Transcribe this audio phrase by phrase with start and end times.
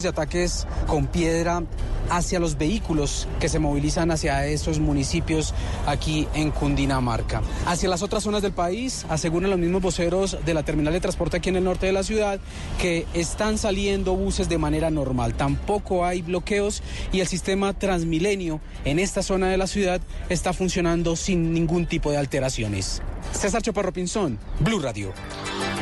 [0.00, 1.64] De ataques con piedra
[2.10, 5.54] hacia los vehículos que se movilizan hacia estos municipios
[5.86, 7.42] aquí en Cundinamarca.
[7.66, 11.36] Hacia las otras zonas del país, aseguran los mismos voceros de la terminal de transporte
[11.36, 12.40] aquí en el norte de la ciudad
[12.80, 15.34] que están saliendo buses de manera normal.
[15.34, 21.16] Tampoco hay bloqueos y el sistema Transmilenio en esta zona de la ciudad está funcionando
[21.16, 23.02] sin ningún tipo de alteraciones.
[23.32, 25.12] César Chaparro Pinzón, Blue Radio.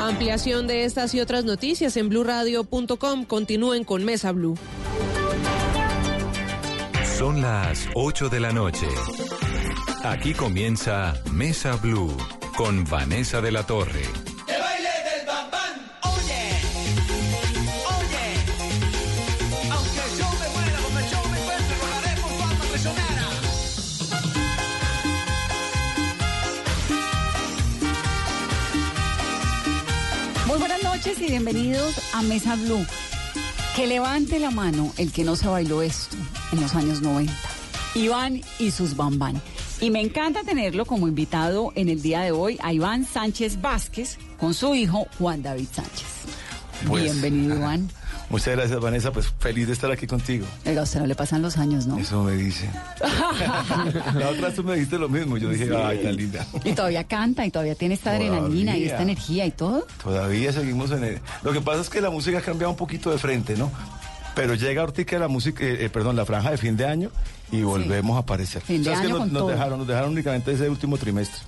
[0.00, 3.24] Ampliación de estas y otras noticias en blurradio.com.
[3.24, 4.56] Continúen con Mesa Blue.
[7.19, 8.86] Son las 8 de la noche.
[10.05, 12.14] Aquí comienza Mesa Blue
[12.58, 14.03] con Vanessa de la Torre.
[14.47, 15.81] ¡Que baile del bambán!
[16.03, 16.61] ¡Oye!
[17.97, 18.27] ¡Oye!
[19.73, 21.39] Aunque yo me muera, donde yo me
[21.81, 23.27] rogaré por tu alma prisionera.
[30.47, 32.86] Muy buenas noches y bienvenidos a Mesa Blue.
[33.77, 36.16] Que levante la mano el que no se bailó esto
[36.50, 37.30] en los años 90.
[37.94, 39.38] Iván y sus bambán.
[39.83, 44.16] Y me encanta tenerlo como invitado en el día de hoy a Iván Sánchez Vázquez
[44.38, 46.06] con su hijo Juan David Sánchez.
[46.88, 47.91] Pues, Bienvenido, Iván.
[48.28, 49.12] Muchas gracias, Vanessa.
[49.12, 50.46] Pues feliz de estar aquí contigo.
[50.64, 51.98] Pero a usted no le pasan los años, ¿no?
[51.98, 52.68] Eso me dice.
[54.14, 55.36] La otra vez tú me dijiste lo mismo.
[55.38, 56.46] Yo dije, ay, tan linda.
[56.64, 59.86] Y todavía canta y todavía tiene esta adrenalina y esta energía y todo.
[60.02, 61.20] Todavía seguimos en el...
[61.42, 63.70] Lo que pasa es que la música ha cambiado un poquito de frente, ¿no?
[64.34, 67.11] Pero llega ahorita la música, eh, eh, perdón, la franja de fin de año
[67.50, 68.61] y volvemos a aparecer.
[68.61, 69.50] Fin de ¿Sabes que año nos, con nos todo.
[69.50, 71.40] dejaron, nos dejaron únicamente ese último trimestre.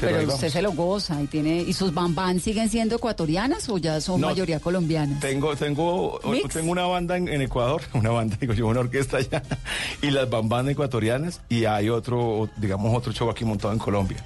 [0.00, 1.62] Pero, usted se lo goza y tiene.
[1.62, 4.28] ¿Y sus bambán siguen siendo ecuatorianas o ya son No.
[4.28, 5.20] mayoría colombianas?
[5.20, 6.52] Tengo, tengo, Mix.
[6.54, 9.42] tengo una banda en, en Ecuador, una banda, digo yo, una orquesta allá,
[10.02, 14.18] y las bambanas ecuatorianas, y hay otro, digamos, otro show aquí montado en Colombia.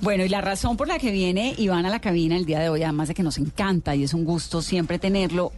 [0.00, 2.68] Bueno, y la razón por la que viene Iván a la cabina el día de
[2.68, 5.52] hoy, además de que nos encanta y es un gusto siempre tenerlo,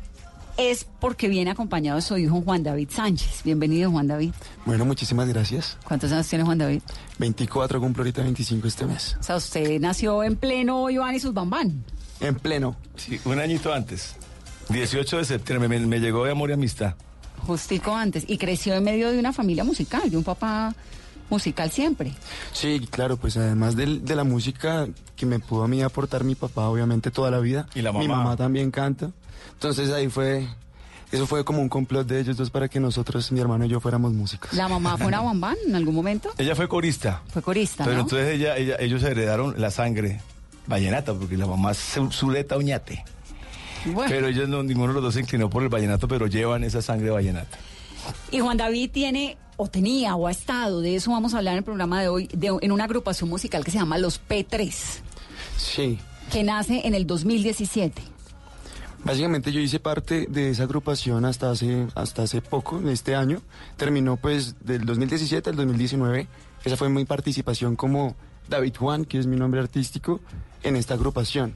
[0.60, 3.42] es porque viene acompañado de su hijo Juan David Sánchez.
[3.44, 4.32] Bienvenido, Juan David.
[4.66, 5.78] Bueno, muchísimas gracias.
[5.84, 6.82] ¿Cuántos años tiene Juan David?
[7.18, 9.16] 24, cumplo ahorita 25 este mes.
[9.18, 11.82] O sea, usted nació en pleno Iván y sus bambán.
[12.20, 12.76] En pleno.
[12.96, 14.16] Sí, un añito antes,
[14.68, 16.94] 18 de septiembre, me, me llegó de amor y amistad.
[17.46, 18.24] Justico antes.
[18.28, 20.74] Y creció en medio de una familia musical, de un papá
[21.30, 22.12] musical siempre.
[22.52, 26.34] Sí, claro, pues además del- de, la música que me pudo a mí aportar mi
[26.34, 27.66] papá, obviamente, toda la vida.
[27.74, 28.24] Y la Mi mamá.
[28.24, 29.12] mamá también canta.
[29.60, 30.48] Entonces ahí fue...
[31.12, 33.78] Eso fue como un complot de ellos dos para que nosotros, mi hermano y yo,
[33.80, 34.52] fuéramos músicos.
[34.54, 36.30] ¿La mamá fue una bambán en algún momento?
[36.38, 38.02] Ella fue corista, Fue corista, pero ¿no?
[38.04, 40.20] entonces ella, ella- ellos heredaron la sangre
[40.66, 43.04] vallenata, porque la mamá es su- Zuleta Uñate.
[43.86, 44.08] Bueno.
[44.08, 46.80] Pero ellos no, ninguno de los dos se inclinó por el vallenato, pero llevan esa
[46.80, 47.58] sangre vallenata.
[48.30, 51.58] Y Juan David tiene, o tenía, o ha estado, de eso vamos a hablar en
[51.58, 54.72] el programa de hoy, de- en una agrupación musical que se llama Los P3,
[55.58, 55.98] Sí.
[56.32, 58.00] que nace en el 2017.
[59.04, 63.40] Básicamente yo hice parte de esa agrupación hasta hace, hasta hace poco, este año.
[63.76, 66.28] Terminó pues del 2017 al 2019.
[66.64, 68.14] Esa fue mi participación como
[68.48, 70.20] David Juan, que es mi nombre artístico,
[70.62, 71.54] en esta agrupación.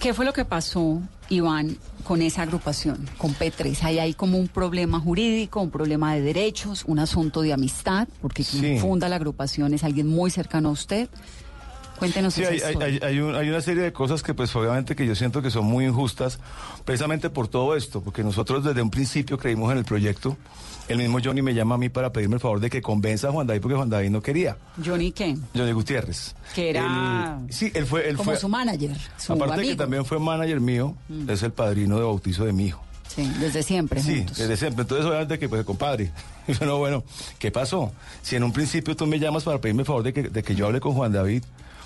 [0.00, 3.82] ¿Qué fue lo que pasó, Iván, con esa agrupación, con P3?
[3.84, 8.44] Ahí hay como un problema jurídico, un problema de derechos, un asunto de amistad, porque
[8.44, 8.78] quien Sí.
[8.80, 11.08] funda la agrupación es alguien muy cercano a usted.
[11.98, 14.96] Cuéntenos Sí, hay, hay- hay- hay un- hay una serie de cosas que pues obviamente
[14.96, 16.38] que yo siento que son muy injustas,
[16.84, 20.36] precisamente por todo esto, porque nosotros desde un principio creímos en el proyecto.
[20.86, 23.32] El mismo Johnny me llama a mí para pedirme el favor de que convenza a
[23.32, 24.58] Juan David porque Juan David no quería.
[24.84, 25.34] Johnny qué?
[25.54, 26.34] Johnny Gutiérrez.
[26.54, 28.06] Que era Él- sí, él fue...
[28.08, 29.74] Él como fue su manager, su aparte de que amigo.
[29.74, 29.78] Mm.
[29.78, 30.94] también fue manager mío,
[31.28, 32.82] es el padrino de bautizo de mi hijo.
[33.08, 34.36] Sí, desde siempre Sí, juntos.
[34.36, 34.82] desde siempre.
[34.82, 36.10] Entonces, obviamente, que pues, compadre.
[36.48, 37.02] Y yo, no, bueno,
[37.38, 37.90] ¿qué pasó?
[38.20, 40.54] Si en un principio tú me llamas para pedirme el favor de que, de que
[40.54, 41.42] yo hable con Juan David,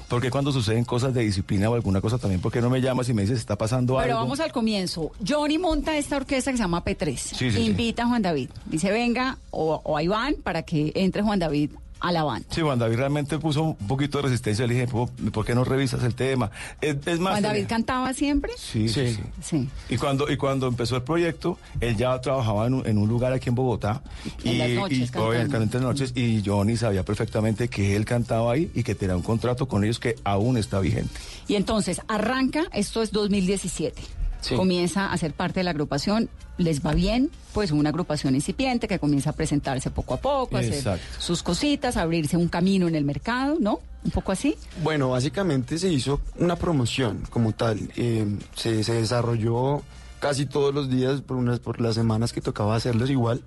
[0.09, 2.81] ¿por qué cuando suceden cosas de disciplina o alguna cosa también, por qué no me
[2.81, 4.19] llamas y me dices, está pasando Pero algo?
[4.21, 5.13] vamos al comienzo.
[5.27, 7.17] Johnny monta esta orquesta que se llama P3.
[7.17, 7.61] Sí, sí, sí.
[7.61, 8.51] Invita a Juan David.
[8.67, 11.71] Dice, venga, o, o a Iván, para que entre Juan David
[12.01, 12.47] a la banda.
[12.51, 14.67] Sí, Juan David realmente puso un poquito de resistencia.
[14.67, 16.51] Le dije, ¿por qué no revisas el tema?
[16.81, 17.33] Es, es más...
[17.35, 18.53] Juan David eh, cantaba siempre.
[18.57, 19.23] Sí, sí, sí.
[19.43, 19.69] Sí.
[19.89, 23.33] Y cuando, y cuando empezó el proyecto, él ya trabajaba en un, en un lugar
[23.33, 24.03] aquí en Bogotá.
[24.45, 25.65] En y, las noches y, cantando.
[25.65, 26.13] en las noches.
[26.15, 29.99] Y Johnny sabía perfectamente que él cantaba ahí y que tenía un contrato con ellos
[29.99, 31.13] que aún está vigente.
[31.47, 34.19] Y entonces arranca, esto es 2017.
[34.49, 34.57] Sí.
[34.57, 38.99] comienza a ser parte de la agrupación, les va bien, pues una agrupación incipiente que
[38.99, 42.95] comienza a presentarse poco a poco, a hacer sus cositas, a abrirse un camino en
[42.95, 43.81] el mercado, ¿no?
[44.05, 44.57] Un poco así.
[44.83, 47.91] Bueno, básicamente se hizo una promoción como tal.
[47.97, 49.83] Eh, se, se desarrolló
[50.21, 53.43] casi todos los días por, unas, por las semanas que tocaba hacerlos igual,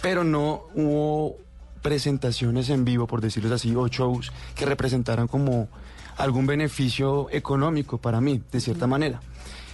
[0.00, 1.36] pero no hubo
[1.82, 5.68] presentaciones en vivo, por decirlo así, o shows que representaran como
[6.16, 9.20] algún beneficio económico para mí, de cierta manera.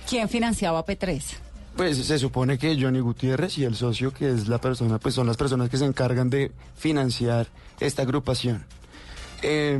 [0.08, 1.22] ¿Quién financiaba P3?
[1.76, 5.26] Pues se supone que Johnny Gutiérrez y el socio, que es la persona, pues son
[5.26, 7.46] las personas que se encargan de financiar
[7.78, 8.64] esta agrupación.
[9.43, 9.78] Eh,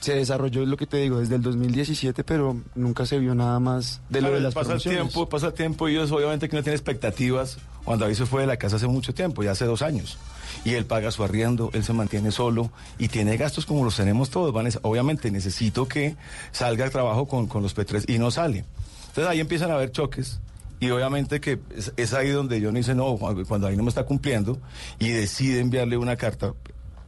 [0.00, 4.00] se desarrolló, lo que te digo, desde el 2017, pero nunca se vio nada más
[4.10, 6.54] de lo Claro, de las pasa el tiempo, pasa el tiempo y ellos obviamente que
[6.54, 7.58] no tienen expectativas.
[7.84, 10.18] Juan David se fue de la casa hace mucho tiempo, ya hace dos años.
[10.64, 14.30] Y él paga su arriendo, él se mantiene solo y tiene gastos como los tenemos
[14.30, 14.52] todos.
[14.52, 14.78] Vanessa.
[14.82, 16.14] Obviamente necesito que
[16.52, 18.64] salga el trabajo con, con los P3 y no sale.
[19.12, 20.40] Entonces ahí empiezan a haber choques.
[20.80, 23.90] Y obviamente que es, es ahí donde yo no dice, no, cuando ahí no me
[23.90, 24.58] está cumpliendo,
[24.98, 26.54] y decide enviarle una carta,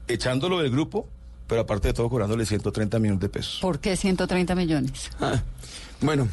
[0.06, 1.08] echándolo del grupo,
[1.46, 3.58] pero aparte de todo cobrándole 130 millones de pesos.
[3.62, 5.10] ¿Por qué 130 millones?
[5.18, 5.42] Ah,
[6.02, 6.28] bueno,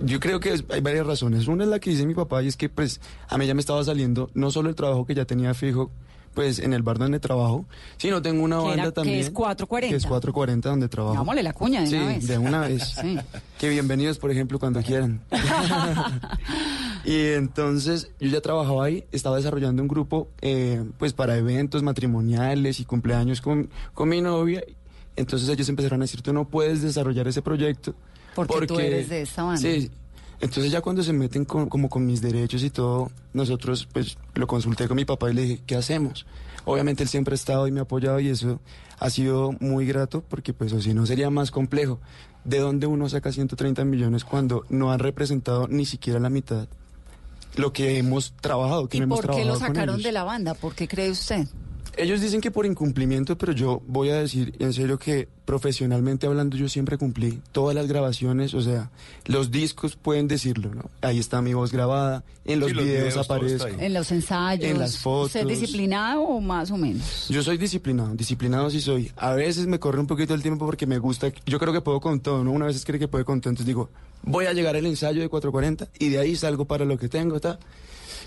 [0.00, 1.48] yo creo que hay varias razones.
[1.48, 3.60] Una es la que dice mi papá y es que pues a mí ya me
[3.60, 5.90] estaba saliendo no solo el trabajo que ya tenía fijo
[6.34, 7.64] pues en el bar donde trabajo,
[7.96, 9.18] sino tengo una banda era- que también.
[9.20, 9.92] es 440.
[9.92, 11.14] Que es 440 donde trabajo.
[11.14, 12.26] Dámosle la cuña de sí, una vez.
[12.26, 12.94] de una vez.
[13.00, 13.18] Sí.
[13.58, 15.20] Que bienvenidos, por ejemplo, cuando quieran.
[17.04, 22.80] y entonces yo ya trabajaba ahí, estaba desarrollando un grupo eh, pues para eventos matrimoniales
[22.80, 24.62] y cumpleaños con, con mi novia.
[25.16, 27.94] Entonces ellos empezaron a decir, tú no puedes desarrollar ese proyecto.
[28.34, 29.60] Porque tú eres de esta banda.
[29.60, 29.90] Sí.
[30.44, 34.46] Entonces ya cuando se meten con, como con mis derechos y todo, nosotros pues lo
[34.46, 36.26] consulté con mi papá y le dije, ¿qué hacemos?
[36.66, 38.60] Obviamente él siempre ha estado y me ha apoyado y eso
[38.98, 41.98] ha sido muy grato porque pues o si no sería más complejo.
[42.44, 46.68] ¿De dónde uno saca 130 millones cuando no han representado ni siquiera la mitad
[47.56, 48.86] lo que hemos trabajado?
[48.86, 50.52] Que ¿Y hemos por qué lo sacaron de la banda?
[50.52, 51.46] ¿Por qué cree usted?
[51.96, 56.56] Ellos dicen que por incumplimiento, pero yo voy a decir en serio que profesionalmente hablando
[56.56, 58.90] yo siempre cumplí todas las grabaciones, o sea,
[59.26, 60.90] los discos pueden decirlo, ¿no?
[61.02, 63.68] Ahí está mi voz grabada, en los, Sí, los videos, videos, aparezco.
[63.78, 64.64] En los ensayos.
[64.64, 65.48] En las ¿Usted es fotos.
[65.48, 67.26] disciplinado o más o menos?
[67.28, 69.12] Yo soy disciplinado, disciplinado sí soy.
[69.16, 72.00] A veces me corre un poquito el tiempo porque me gusta, yo creo que puedo
[72.00, 72.52] con todo, ¿no?
[72.52, 73.90] Una vez cree que puede con todo, entonces digo,
[74.22, 77.36] voy a llegar al ensayo de 440 y de ahí salgo para lo que tengo,
[77.36, 77.58] ¿está?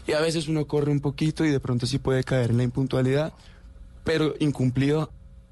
[0.08, 2.64] Y a veces uno corre un poquito y de pronto sí puede caer en la
[2.64, 3.34] impuntualidad,
[4.07, 5.12] pero incumplido,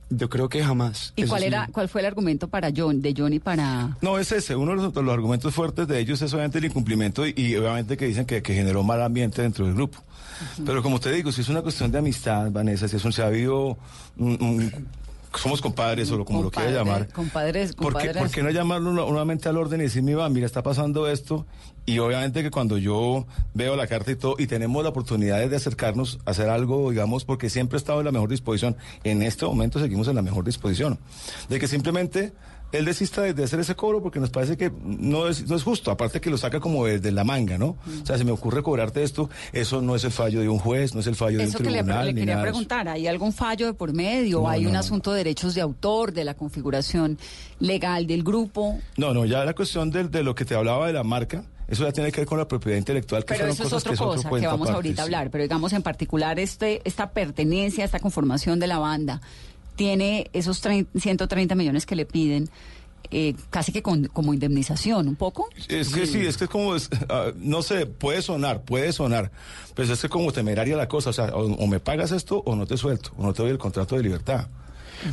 [0.10, 1.14] yo creo que jamás.
[1.16, 1.48] ¿Y Eso cuál sí.
[1.48, 4.56] era, cuál fue el argumento para John, de Johnny para No, es ese.
[4.56, 7.56] Uno de los, de los argumentos fuertes de ellos es obviamente el incumplimiento y, y
[7.58, 10.00] obviamente que dicen que, que generó mal ambiente dentro del grupo.
[10.66, 13.22] Pero como te digo, si es una cuestión de amistad, Vanessa, si es un, se
[13.24, 13.78] ha habido
[14.18, 14.88] un- un-
[15.42, 17.08] somos compadres o como lo quiera llamar.
[17.10, 18.18] compadres, ¿Por qué, compadres?
[18.18, 21.46] por qué no llamarlo nu- nuevamente al orden y decir, mira, mira, está pasando esto?
[21.86, 25.56] Y obviamente que cuando yo veo la carta y todo, y tenemos la oportunidad de
[25.56, 29.46] acercarnos a hacer algo, digamos, porque siempre he estado en la mejor disposición, en este
[29.46, 30.98] momento seguimos en la mejor disposición.
[31.50, 32.34] De que simplemente
[32.78, 35.64] él desista de, de hacer ese cobro porque nos parece que no es, no es
[35.64, 37.78] justo, aparte que lo saca como de, de la manga, ¿no?
[38.02, 40.94] O sea, se me ocurre cobrarte esto, eso no es el fallo de un juez,
[40.94, 42.06] no es el fallo de Eso un que le, tribunal.
[42.08, 44.42] le quería de preguntar, ¿hay algún fallo de por medio?
[44.42, 47.18] No, ¿Hay no, un asunto de derechos de autor, de la configuración
[47.60, 48.80] legal del grupo?
[48.98, 51.84] No, no, ya la cuestión del- de, lo que te hablaba de la marca, eso
[51.84, 54.30] ya tiene que ver con la propiedad intelectual, que Pero eso es otra que cosa
[54.30, 55.08] que vamos aparte, ahorita a sí.
[55.08, 55.32] hablar.
[55.32, 59.22] Pero digamos en particular este, esta pertenencia, esta conformación de la banda,
[59.76, 62.50] tiene esos trein- 130 millones que le piden,
[63.12, 65.48] eh, casi que con- como indemnización, un poco.
[65.68, 69.32] Es que sí, es que es como, es, ah, no sé, puede sonar, puede sonar,
[69.76, 72.56] pero es que como temeraria la cosa, o sea, o, o me pagas esto o
[72.56, 74.48] no te suelto, o no te doy el contrato de libertad.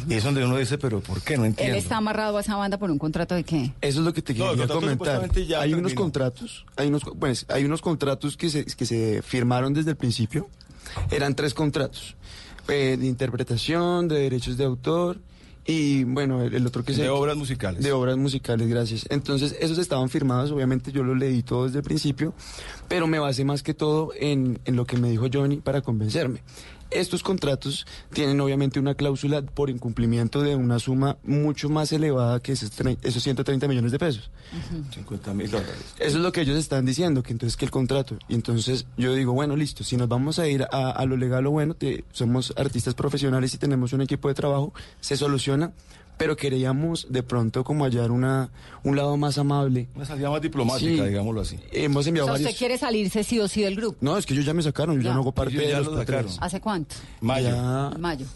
[0.08, 1.36] Y es donde uno dice, pero ¿por qué?
[1.36, 1.76] No Él entiendo.
[1.76, 3.72] está amarrado a esa banda por un contrato de qué?
[3.82, 5.30] Eso es lo que te No, quería contrato comentar.
[5.44, 9.74] ya Hay unos contratos, hay unos, pues, hay unos contratos que se, que se firmaron
[9.74, 10.48] desde el principio.
[11.10, 12.16] Eran tres contratos:
[12.68, 15.18] eh, de interpretación, de derechos de autor
[15.64, 17.02] y, bueno, el, el otro que se.
[17.02, 17.82] De obras musicales.
[17.82, 19.06] De obras musicales, gracias.
[19.10, 22.34] Entonces, esos estaban firmados, obviamente yo los leí todo desde el principio,
[22.88, 26.42] pero me basé más que todo en, en lo que me dijo Johnny para convencerme.
[26.94, 32.52] Estos contratos tienen obviamente una cláusula por incumplimiento de una suma mucho más elevada que
[32.52, 32.70] esos,
[33.02, 34.30] esos 130 millones de pesos.
[34.94, 35.74] 50 mil dólares.
[35.98, 38.16] Eso es lo que ellos están diciendo, que entonces que el contrato.
[38.28, 41.46] Y entonces yo digo, bueno, listo, si nos vamos a ir a, a lo legal
[41.46, 45.72] o bueno, te- somos artistas profesionales y tenemos un equipo de trabajo, se soluciona,
[46.16, 48.50] pero queríamos de pronto como hallar una,
[48.84, 49.88] un lado más amable.
[49.94, 51.08] Una salida más diplomática, Sí.
[51.08, 51.58] digámoslo así.
[51.72, 52.58] Hemos O enviado sea, usted varios...
[52.58, 53.96] quiere salirse sí o sí del grupo.
[54.00, 55.14] No, es que ellos ya me sacaron, yo ya, Ya.
[55.14, 56.32] no hago parte Ellos de ya los lo patrones.
[56.32, 56.44] sacaron.
[56.46, 56.94] ¿Hace cuánto?
[57.20, 57.48] Mayo.
[57.48, 58.26] Ya, mayo.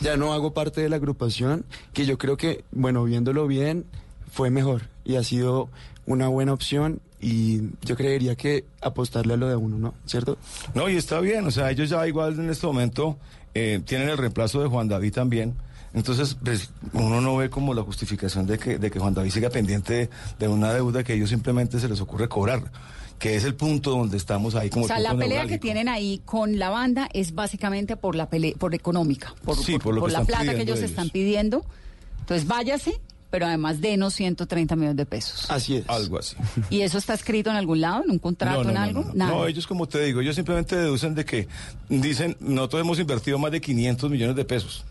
[0.00, 3.84] ya no hago parte de la agrupación, que yo creo que, bueno, viéndolo bien,
[4.30, 5.68] fue mejor y ha sido
[6.06, 9.94] una buena opción y yo creería que apostarle a lo de uno, ¿no?
[10.06, 10.36] ¿Cierto?
[10.74, 13.16] No, y está bien, o sea, ellos ya igual en este momento
[13.54, 15.54] eh, tienen el reemplazo de Juan David también.
[15.94, 19.48] Entonces, pues, uno no ve como la justificación de que, de que Juan David siga
[19.48, 22.64] pendiente de, una deuda que ellos simplemente se les ocurre cobrar,
[23.20, 26.20] que es el punto donde estamos ahí como O sea, la pelea que tienen ahí
[26.24, 30.12] con la banda es básicamente por la pelea, por económica, por, Sí, por lo que
[30.12, 30.90] la están plata que ellos ellos.
[30.90, 31.64] están pidiendo.
[32.20, 35.48] Entonces váyase, pero además denos 130 millones de pesos.
[35.48, 35.88] Así es.
[35.88, 36.34] Algo así.
[36.70, 39.00] ¿Y eso está escrito en algún lado, en un contrato, No, no, en no, algo?
[39.02, 39.14] no, no.
[39.14, 39.30] Nada.
[39.30, 41.46] No, ellos como te digo, ellos simplemente deducen de que
[41.88, 44.84] dicen, nosotros hemos invertido más de 500 millones de pesos.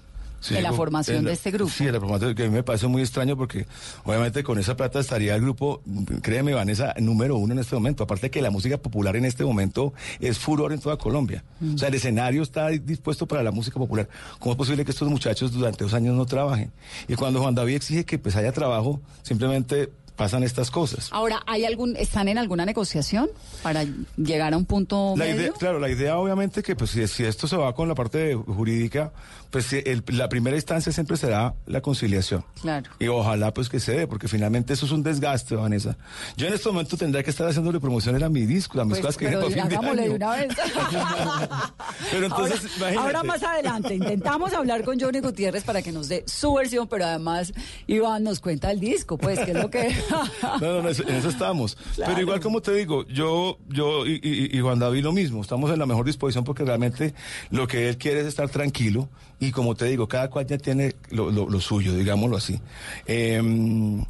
[0.52, 1.72] En la formación en la- de este grupo.
[1.72, 3.66] Sí, en la formación, que a mí me parece muy extraño porque
[4.04, 5.82] obviamente con esa plata estaría el grupo,
[6.22, 8.04] créeme Vanessa, número uno en este momento.
[8.04, 11.44] Aparte que la música popular en este momento es furor en toda Colombia.
[11.60, 11.76] Mm.
[11.76, 14.08] O sea, el escenario está dispuesto para la música popular.
[14.40, 16.72] ¿Cómo es posible que estos muchachos durante dos años no trabajen?
[17.08, 21.10] Y cuando Juan David exige que pues haya trabajo, simplemente pasan estas cosas.
[21.12, 23.30] Ahora, ¿hay algún, ¿están en alguna negociación
[23.64, 23.84] para
[24.16, 25.42] llegar a un punto La medio?
[25.42, 28.36] idea, claro, la idea obviamente que pues si, si esto se va con la parte
[28.36, 29.12] jurídica,
[29.53, 32.43] pues si el- la primera instancia siempre será la conciliación.
[32.60, 32.89] Claro.
[33.00, 35.95] Y ojalá pues que se dé, porque finalmente eso es un desgaste, Vanessa.
[36.36, 39.01] Yo en este momento tendría que estar haciéndole promociones a mi disco, a mis Pues,
[39.01, 40.15] cosas que pero vienen para fin de hagámosle de año.
[40.15, 40.48] una vez.
[42.12, 42.98] Pero entonces, ahora, imagínate.
[43.00, 47.05] ahora más adelante intentamos hablar con Johnny Gutiérrez para que nos dé su versión, pero
[47.05, 47.53] además
[47.88, 49.95] Iván nos cuenta el disco, pues, que es lo que...
[50.62, 51.75] No, no, no, en eso estamos.
[51.95, 52.12] Claro.
[52.12, 55.72] Pero igual como te digo, yo, yo y, y- y Juan David lo mismo, estamos
[55.72, 57.13] en la mejor disposición porque realmente
[57.51, 59.10] lo que él quiere es estar tranquilo
[59.44, 62.60] y como te digo, cada cual ya tiene lo, lo- lo suyo, digámoslo así.
[63.06, 64.04] Em,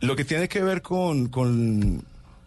[0.00, 2.04] lo que tiene que ver con, con,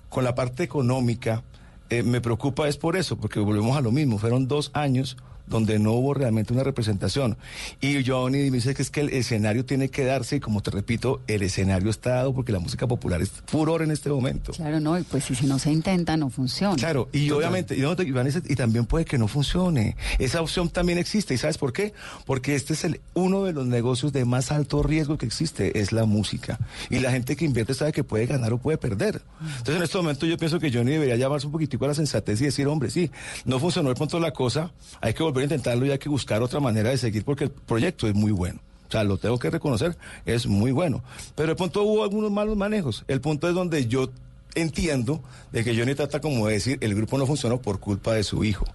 [0.09, 1.43] con la parte económica,
[1.89, 5.17] eh, me preocupa es por eso, porque volvemos a lo mismo, fueron dos años
[5.53, 7.37] donde no hubo realmente una representación.
[7.79, 10.71] Y Johnny me dice que es que el escenario tiene que darse, y como te
[10.71, 14.51] repito, el escenario está dado porque la música popular es furor en este momento.
[14.51, 16.75] Claro, no, y pues y si no se intenta, no funciona.
[16.75, 19.95] Claro, y obviamente, y, no, y Vanessa, y también puede que no funcione.
[20.17, 21.35] Esa opción también existe.
[21.35, 21.93] ¿Y sabes por qué?
[22.25, 25.91] Porque este es el uno de los negocios de más alto riesgo que existe, es
[25.91, 26.57] la música.
[26.89, 29.21] Y la gente que invierte sabe que puede ganar o puede perder.
[29.39, 32.41] Entonces, en este momento yo pienso que Johnny debería llamarse un poquitico a la sensatez
[32.41, 33.11] y decir, hombre, sí,
[33.45, 36.09] no funcionó el punto de la cosa, hay que volver a intentarlo y hay que
[36.09, 38.59] buscar otra manera de seguir porque el proyecto es muy bueno.
[38.87, 41.03] O sea, lo tengo que reconocer, es muy bueno.
[41.35, 43.03] Pero de pronto hubo algunos malos manejos.
[43.07, 44.09] El punto es donde yo
[44.55, 45.21] entiendo
[45.51, 48.43] de que Johnny trata como de decir, el grupo no funcionó por culpa de su
[48.43, 48.65] hijo.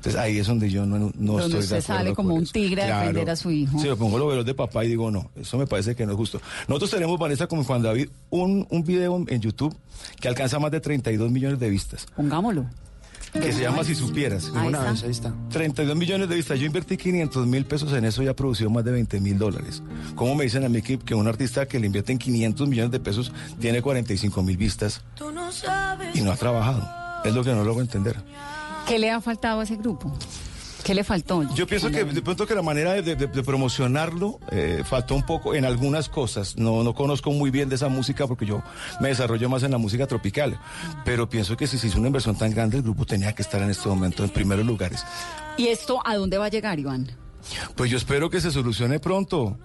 [0.00, 2.46] Entonces ahí es donde yo no, no Donde estoy usted de acuerdo sale como un
[2.46, 3.78] tigre a defender a su hijo.
[3.78, 6.12] Sí, me pongo los velos de papá y digo, no, eso me parece que no
[6.12, 6.40] es justo.
[6.68, 9.76] Nosotros tenemos, Vanessa, como Juan David, un, un video en YouTube
[10.18, 12.64] que alcanza más de 32 millones de vistas, Pongámoslo.
[13.32, 14.50] Que se llama Si Supieras.
[14.54, 14.90] Ahí Una está.
[14.92, 15.34] vez, ahí está.
[15.50, 16.58] 32 millones de vistas.
[16.58, 19.82] Yo invertí 500 mil pesos en eso y ha producido más de 20 mil dólares.
[20.14, 22.90] ¿Cómo me dicen a mí que, que un artista que le invierte en 500 millones
[22.92, 25.02] de pesos tiene 45 mil vistas
[26.14, 26.88] y no ha trabajado?
[27.24, 28.16] Es lo que no logro entender.
[28.88, 30.12] ¿Qué le ha faltado a ese grupo?
[30.84, 31.42] ¿Qué le faltó?
[31.54, 35.24] Yo pienso que de pronto que la manera de, de- de promocionarlo eh, faltó un
[35.24, 36.56] poco en algunas cosas.
[36.56, 38.62] No, no conozco muy bien de esa música porque yo
[39.00, 40.58] me desarrollo más en la música tropical.
[41.04, 43.60] Pero pienso que si se hizo una inversión tan grande, el grupo tenía que estar
[43.62, 45.04] en este momento en primeros lugares.
[45.56, 47.10] ¿Y esto a dónde va a llegar, Iván?
[47.76, 49.56] Pues yo espero que se solucione pronto.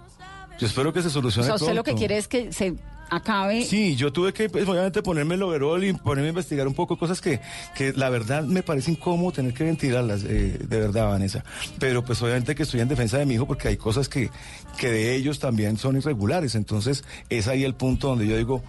[0.60, 1.80] Yo espero que se O solucione sea, usted pronto.
[1.80, 2.76] lo que quiere es que se
[3.10, 3.66] acabe.
[3.66, 6.98] Sí, yo tuve que, pues, obviamente, ponerme el overall y ponerme a investigar un poco
[6.98, 7.40] cosas que,
[7.76, 11.44] que la verdad me parece incómodo tener que ventilarlas, eh, de verdad, Vanessa.
[11.80, 14.30] Pero, pues, obviamente que estoy en defensa de mi hijo porque hay cosas que,
[14.78, 16.56] que de ellos también son irregulares.
[16.56, 18.64] Entonces, es ahí el punto donde yo digo,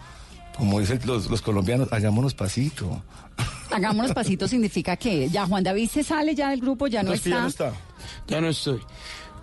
[0.57, 3.03] como dicen los, los colombianos, hagámonos pasito.
[3.71, 7.27] Hagámonos pasitos significa que ya Juan David se sale ya del grupo, ya no Entonces,
[7.27, 7.37] está.
[7.37, 7.73] ya no está.
[8.29, 8.81] Ya no estoy.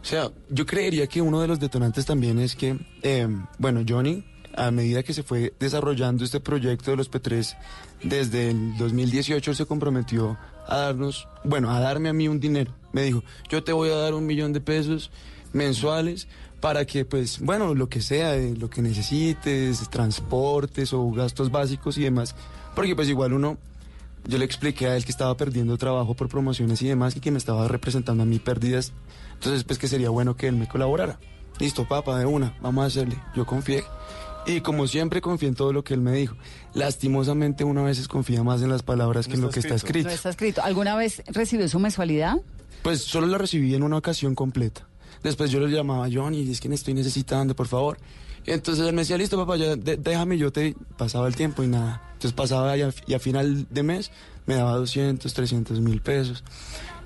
[0.01, 4.23] O sea, yo creería que uno de los detonantes también es que, eh, bueno, Johnny,
[4.55, 7.55] a medida que se fue desarrollando este proyecto de los P3,
[8.03, 12.73] desde el 2018 él se comprometió a darnos, bueno, a darme a mí un dinero.
[12.91, 15.11] Me dijo, yo te voy a dar un millón de pesos
[15.51, 16.27] mensuales
[16.59, 21.97] para que, pues, bueno, lo que sea, eh, lo que necesites, transportes o gastos básicos
[21.97, 22.35] y demás.
[22.75, 23.57] Porque pues igual uno
[24.25, 27.31] yo le expliqué a él que estaba perdiendo trabajo por promociones y demás y que
[27.31, 28.93] me estaba representando a mí pérdidas.
[29.33, 31.19] Entonces, pues que sería bueno que él me colaborara.
[31.59, 33.17] Listo, papá, de una, vamos a hacerle.
[33.35, 33.83] Yo confié.
[34.45, 36.35] Y como siempre confié en todo lo que él me dijo.
[36.73, 40.09] Lastimosamente uno a veces confía más en las palabras que en lo que está escrito.
[40.09, 40.61] No está escrito.
[40.63, 42.37] ¿Alguna vez recibió su mensualidad?
[42.81, 44.85] Pues solo la recibí en una ocasión completa.
[45.23, 47.97] Después yo le llamaba a Johnny, es que me estoy necesitando, por favor.
[48.45, 51.63] Y entonces él me decía, listo papá, ya de- déjame, yo te pasaba el tiempo
[51.63, 52.01] y nada.
[52.13, 54.11] Entonces pasaba y a, y a final de mes
[54.45, 56.43] me daba 200, 300 mil pesos.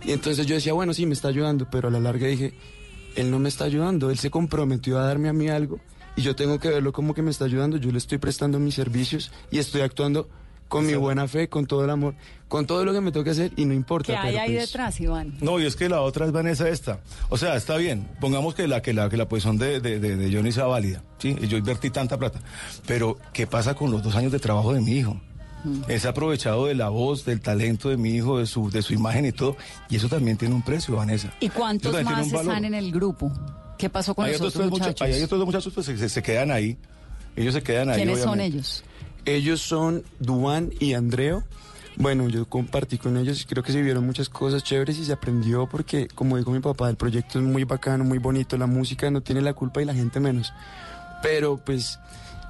[0.04, 2.56] Y entonces yo decía, bueno, sí, me está ayudando, pero a la larga dije,
[3.16, 5.80] él no me está ayudando, él se comprometió a darme a mí algo
[6.18, 8.76] y yo tengo que verlo como que me está ayudando, yo le estoy prestando mis
[8.76, 10.28] servicios y estoy actuando
[10.68, 12.14] con mi buena fe, con todo el amor,
[12.50, 14.12] con todo lo que me toque hacer y no importa.
[14.12, 15.38] ¿Qué hay pero ahí pues, detrás, Iván?
[15.40, 17.00] No, y es que la otra es Vanessa esta.
[17.30, 18.06] O sea, está bien.
[18.20, 21.04] Pongamos que la que la que la posición de, de, de- de Johnny sea válida.
[21.20, 22.42] Sí, y yo invertí tanta plata.
[22.86, 25.22] Pero, ¿qué pasa con los dos años de trabajo de mi hijo?
[25.88, 29.26] Es aprovechado de la voz, del talento de mi hijo, de su, de su imagen
[29.26, 29.58] y todo.
[29.90, 31.34] Y eso también tiene un precio, Vanessa.
[31.40, 33.32] ¿Y cuántos más están en el grupo?
[33.78, 35.16] ¿Qué pasó con hay los otros, otros tres mucha- muchachos?
[35.16, 36.78] hay otros dos muchachos pues se, se- se quedan ahí.
[37.36, 37.98] Ellos se quedan ahí.
[37.98, 38.58] ¿Quiénes son obviamente.
[38.58, 38.84] ellos?
[39.26, 41.44] Ellos son Duan y Andreo.
[41.98, 45.14] Bueno, yo compartí con ellos y creo que se vieron muchas cosas chéveres y se
[45.14, 49.10] aprendió porque, como dijo mi papá, el proyecto es muy bacano, muy bonito, la música
[49.12, 50.54] no tiene la culpa y la gente menos.
[51.24, 52.00] Pero pues,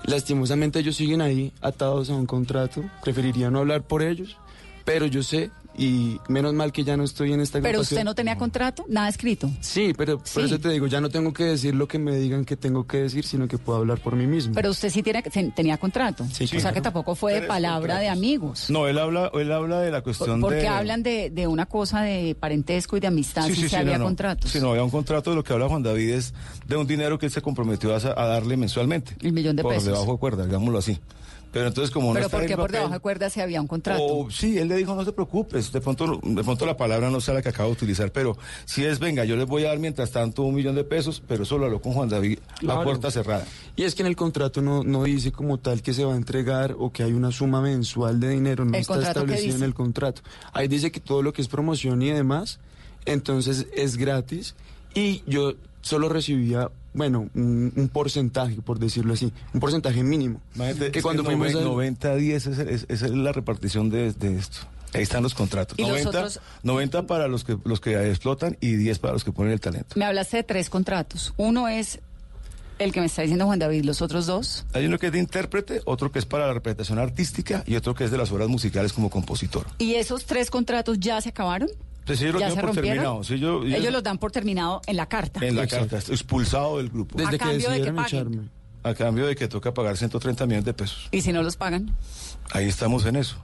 [0.07, 2.83] lastimosamente ellos siguen ahí atados a un contrato.
[3.03, 4.37] Preferiría no hablar por ellos,
[4.83, 7.97] pero yo sé y menos mal que ya no estoy en esta ¿Pero agrupación.
[7.99, 8.83] usted no tenía contrato?
[8.89, 9.49] ¿Nada escrito?
[9.61, 10.33] Sí, pero Sí.
[10.33, 12.87] por eso te digo, ya no tengo que decir lo que me digan que tengo
[12.87, 14.53] que decir, sino que puedo hablar por mí mismo.
[14.55, 16.25] Pero usted sí tiene, ten- tenía contrato.
[16.33, 18.69] Sí, o sea que tampoco fue de palabra de amigos.
[18.69, 20.67] No, él habla, él habla de la cuestión Porque de...
[20.67, 24.49] hablan de, de una cosa de parentesco y de amistad, si se había no, contratos.
[24.51, 26.33] Sí, no, había un contrato de lo que habla Juan David es
[26.65, 29.15] de un dinero que él se comprometió a, a darle mensualmente.
[29.21, 29.85] El millón de por pesos.
[29.85, 30.99] debajo de cuerda, digámoslo así.
[31.51, 33.29] Pero entonces como no Pero está ¿por en qué el por papel- debajo de cuerda
[33.29, 34.03] si había un contrato?
[34.03, 37.21] o, sí, él le dijo, no te preocupes, de pronto, de pronto la palabra no
[37.21, 39.79] sea la que acabo de utilizar, pero si es, venga, yo les voy a dar
[39.79, 42.83] mientras tanto un millón de pesos, pero eso lo habló con Juan David a Claro.
[42.83, 43.45] puerta cerrada.
[43.75, 46.17] Y es que en el contrato no, no dice como tal que se va a
[46.17, 49.73] entregar o que hay una suma mensual de dinero, no ¿El está establecido en el
[49.73, 50.21] contrato.
[50.53, 52.59] Ahí dice que todo lo que es promoción y demás,
[53.05, 54.55] entonces es gratis
[54.93, 55.53] y yo
[55.87, 60.41] solo recibía, bueno, un, un porcentaje, por decirlo así, un porcentaje mínimo.
[60.55, 63.89] Imagínate, que es cuando fuimos noven- al- 90 10 es, es- esa es la repartición
[63.89, 64.59] de, de esto.
[64.93, 65.77] Ahí están los contratos.
[65.77, 66.39] ¿Y los 90, otros?
[66.63, 69.95] 90 para los que los que explotan y 10 para los que ponen el talento.
[69.97, 71.33] Me hablaste de tres contratos.
[71.37, 71.99] Uno es
[72.79, 74.65] el que me está diciendo Juan David, los otros dos.
[74.73, 77.95] Hay uno que es de intérprete, otro que es para la representación artística y otro
[77.95, 79.65] que es de las obras musicales como compositor.
[79.77, 81.69] ¿Y esos tres contratos ya se acabaron?
[82.07, 82.97] Pues ellos lo ¿Ya tienen se por rompieron?
[83.03, 83.23] terminado.
[83.23, 85.45] Sí, yo- yo- Ellos los dan por terminado en la carta.
[85.45, 85.89] En la Exacto.
[85.97, 87.15] carta, expulsado del grupo.
[87.17, 88.17] Desde ¿A que cambio de que decidieron paguen?
[88.19, 88.49] echarme.
[88.83, 91.09] A cambio de que toca pagar 130 millones de pesos.
[91.11, 91.93] ¿Y si no los pagan?
[92.51, 93.35] Ahí estamos en eso.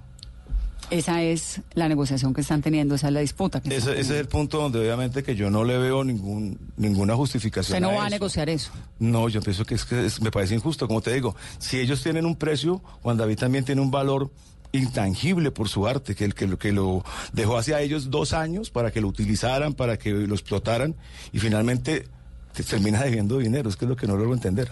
[0.89, 3.61] Esa es la negociación que están teniendo, esa es la disputa.
[3.61, 7.77] Que Ese, es el punto donde obviamente que yo no le veo ningún, ninguna justificación.
[7.83, 8.71] Usted no va a negociar eso.
[8.99, 10.87] No, yo pienso que, es que es- me parece injusto.
[10.87, 14.29] Como te digo, si ellos tienen un precio, Juan David también tiene un valor
[14.73, 18.69] intangible por su arte, que, el, que, lo, que lo dejó hacia ellos dos años
[18.69, 20.95] para que lo utilizaran, para que lo explotaran
[21.31, 22.07] y finalmente
[22.53, 23.69] te termina debiendo dinero.
[23.69, 24.69] Es que es lo que no logro entender.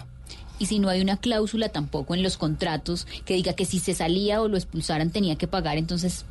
[0.58, 3.94] y si no hay una cláusula tampoco en los contratos que diga que si se
[3.94, 6.24] salía o lo expulsaran tenía que pagar, entonces,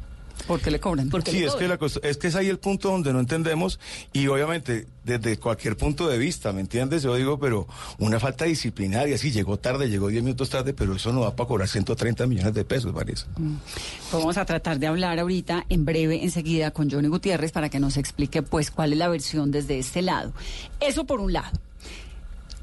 [0.48, 1.10] ¿Por qué le cobran?
[1.10, 1.70] ¿por qué Sí, le es que, cobran?
[1.70, 3.80] la cosa- es que es ahí el punto donde no entendemos
[4.14, 7.04] y obviamente desde cualquier punto de vista, ¿me entiendes?
[7.04, 7.68] Yo digo, pero
[8.00, 11.48] una falta disciplinaria, sí, llegó tarde, llegó 10 minutos tarde, pero eso no va para
[11.48, 13.26] cobrar 130 millones de pesos, Vanessa.
[13.36, 17.80] Pues vamos a tratar de hablar ahorita, en breve, enseguida, con Johnny Gutiérrez para que
[17.80, 20.34] nos explique, pues, cuál es la versión desde este lado.
[20.80, 21.58] Eso por un lado.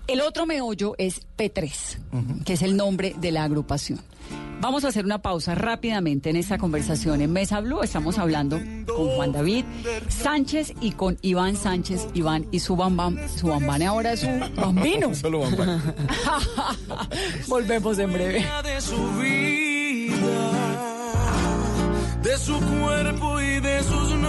[0.06, 1.98] El otro meollo es P3,
[2.44, 4.00] que es el nombre de la agrupación.
[4.60, 7.80] Vamos a hacer una pausa rápidamente en esta conversación en Mesa Blue.
[7.82, 9.64] Estamos hablando con Juan David
[10.08, 12.08] Sánchez y con Iván Sánchez.
[12.14, 14.26] Iván y su bambam, su bambane ahora es su
[14.60, 15.14] bambino.
[15.20, 15.80] Solo para-
[17.48, 18.44] Volvemos en breve.
[18.64, 20.16] de su vida,
[22.22, 24.28] de su cuerpo y de sus noches.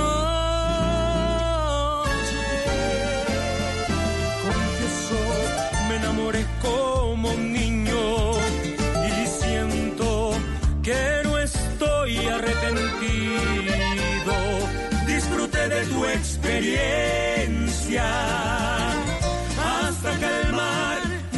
[4.43, 5.15] Confieso,
[5.89, 7.33] me enamoré como
[10.89, 14.33] que no estoy arrepentido.
[15.05, 18.03] Disfruté de tu experiencia
[19.83, 20.97] hasta calmar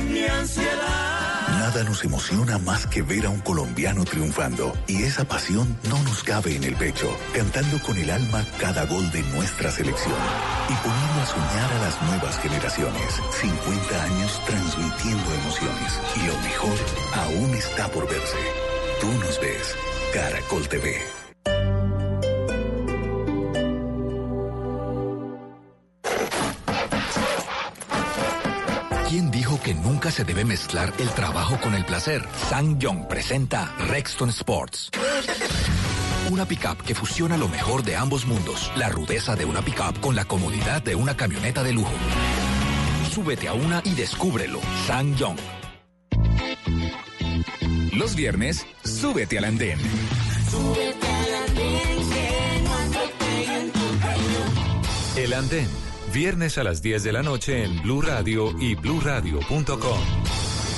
[0.09, 1.49] mi ansiedad.
[1.59, 6.23] Nada nos emociona más que ver a un colombiano triunfando y esa pasión no nos
[6.23, 10.15] cabe en el pecho, cantando con el alma cada gol de nuestra selección
[10.69, 13.19] y poniendo a soñar a las nuevas generaciones.
[13.31, 16.77] 50 años transmitiendo emociones y lo mejor
[17.15, 18.60] aún está por verse.
[19.01, 19.75] Tú nos ves,
[20.13, 20.95] Caracol TV.
[29.09, 32.21] ¿Quién dijo que nunca se debe mezclar el trabajo con el placer?
[32.77, 34.91] Young presenta Rexton Sports.
[36.29, 38.71] Una pickup que fusiona lo mejor de ambos mundos.
[38.75, 41.93] La rudeza de una pickup con la comodidad de una camioneta de lujo.
[43.09, 44.59] Súbete a una y descúbrelo.
[45.17, 45.37] Young.
[48.01, 49.77] Los viernes, súbete al andén.
[55.15, 55.67] El andén,
[56.11, 60.40] viernes a las 10 de la noche en Blue Radio y bluradio.com.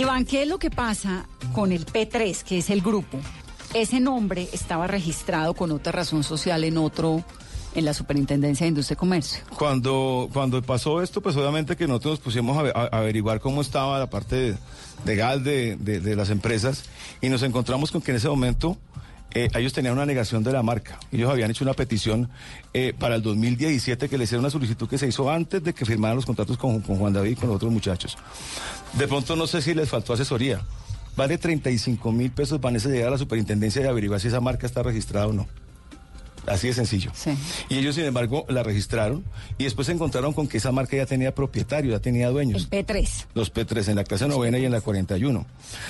[0.00, 3.18] Iván, ¿qué es lo que pasa con el P3, que es el grupo?
[3.74, 7.22] Ese nombre estaba registrado con otra razón social en otro,
[7.74, 9.44] en la Superintendencia de Industria y Comercio.
[9.58, 14.08] Cuando, cuando pasó esto, pues obviamente que nosotros nos pusimos a, averiguar cómo estaba la
[14.08, 14.56] parte
[15.04, 16.84] legal de, de- de las empresas
[17.20, 18.78] y nos encontramos con que en ese momento
[19.34, 20.98] eh, ellos tenían una negación de la marca.
[21.12, 22.28] Ellos habían hecho una petición
[22.74, 25.84] eh, para el 2017 que le hicieron una solicitud que se hizo antes de que
[25.84, 28.16] firmaran los contratos con, con Juan David y con los otros muchachos.
[28.94, 30.60] De pronto no sé si les faltó asesoría.
[31.16, 34.66] Vale 35 mil pesos, van a llegar a la superintendencia y averiguar si esa marca
[34.66, 35.46] está registrada o no.
[36.46, 37.10] Así de sencillo.
[37.68, 39.24] Y ellos, sin embargo, la registraron
[39.58, 42.68] y después se encontraron con que esa marca ya tenía propietario, ya tenía dueños.
[42.70, 43.26] P3.
[43.34, 45.46] Los P3 en la clase novena y en la 41.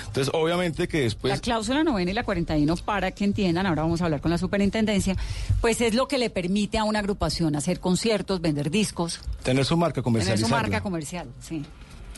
[0.06, 1.32] Entonces, obviamente que después...
[1.32, 4.38] la cláusula novena y la 41, para que entiendan, ahora vamos a hablar con la
[4.38, 5.16] superintendencia,
[5.60, 9.76] pues es lo que le permite a una agrupación hacer conciertos, vender discos, Tener su
[9.76, 10.48] marca tener comercializada.
[10.48, 11.64] su marca comercial, sí.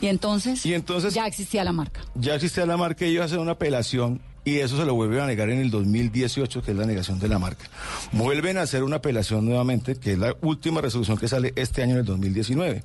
[0.01, 2.01] Y entonces, Y entonces ya existía la marca.
[2.15, 5.27] ya existía la marca y ellos hacen una apelación y eso se lo vuelven a
[5.27, 7.65] negar en el 2018, que es la negación de la marca.
[8.11, 11.93] Vuelven a hacer una apelación nuevamente, que es la última resolución que sale este año
[11.93, 12.83] en el 2019.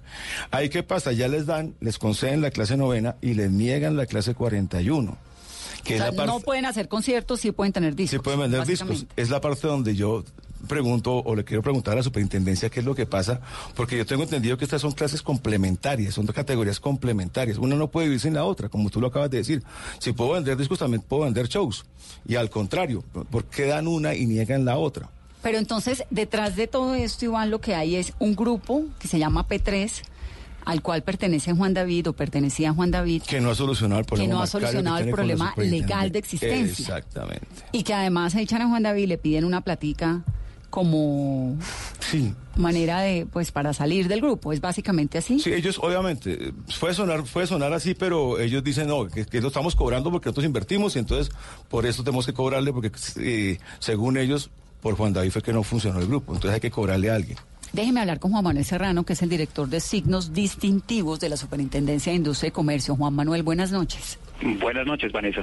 [0.50, 4.06] Ahí qué pasa, ya les dan, les conceden la clase novena y les niegan la
[4.06, 5.16] clase 41.
[5.84, 6.32] Que O es sea, la parte...
[6.32, 8.18] no pueden hacer conciertos, sí pueden tener discos.
[8.18, 9.06] Sí pueden vender discos.
[9.16, 10.24] Es la parte donde yo
[10.66, 13.40] pregunto o le quiero preguntar a la superintendencia qué es lo que pasa,
[13.74, 17.58] porque yo tengo entendido que estas son clases complementarias, son dos categorías complementarias.
[17.58, 19.62] Una no puede vivir sin la otra, como tú lo acabas de decir.
[19.98, 21.84] Si puedo vender discos, también puedo vender shows.
[22.26, 25.10] Y al contrario, ¿por qué dan una y niegan la otra?
[25.42, 29.18] Pero entonces, detrás de todo esto, Iván, lo que hay es un grupo que se
[29.18, 30.02] llama P3,
[30.64, 34.34] al cual pertenece Juan David o pertenecía Juan David, Que no ha solucionado el problema.
[34.34, 36.96] no ha solucionado el problema legal de existencia.
[36.98, 37.46] Exactamente.
[37.72, 40.24] y que además echan a Juan David y le piden una platica
[40.70, 41.56] como
[42.00, 42.34] Sí.
[42.56, 44.52] manera de, pues, para salir del grupo.
[44.52, 45.38] Es básicamente así.
[45.38, 49.48] Sí, ellos obviamente, puede sonar, puede sonar así, pero ellos dicen, no, que, que lo
[49.48, 51.34] estamos cobrando porque nosotros invertimos y entonces
[51.68, 54.50] por eso tenemos que cobrarle porque eh, según ellos,
[54.82, 57.38] por Juan David fue que no funcionó el grupo, entonces hay que cobrarle a alguien.
[57.72, 61.36] Déjeme hablar con Juan Manuel Serrano, que es el director de signos distintivos de la
[61.36, 62.96] Superintendencia de Industria y Comercio.
[62.96, 64.18] Juan Manuel, buenas noches.
[64.60, 65.42] Buenas noches, Vanessa.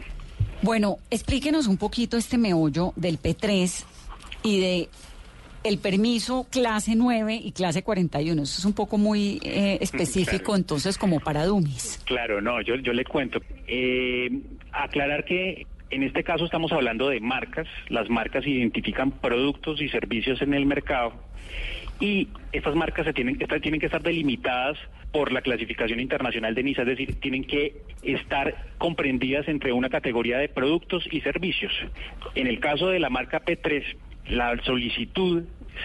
[0.64, 3.84] Bueno, explíquenos un poquito este meollo del P3
[4.42, 4.90] y de
[5.66, 8.44] el permiso clase 9 y clase 41.
[8.44, 10.56] Eso es un poco muy eh, específico, Claro.
[10.58, 12.02] entonces, como para dummies.
[12.06, 13.40] Claro, no, yo, yo le cuento.
[13.68, 14.30] Eh,
[14.72, 17.68] aclarar que en este caso estamos hablando de marcas.
[17.90, 21.14] Las marcas identifican productos y servicios en el mercado
[22.00, 24.78] y estas marcas se tienen, estas tienen que estar delimitadas
[25.12, 30.38] por la clasificación internacional de NISA, es decir, tienen que estar comprendidas entre una categoría
[30.38, 31.72] de productos y servicios.
[32.36, 33.84] En el caso de la marca P3,
[34.28, 35.44] la solicitud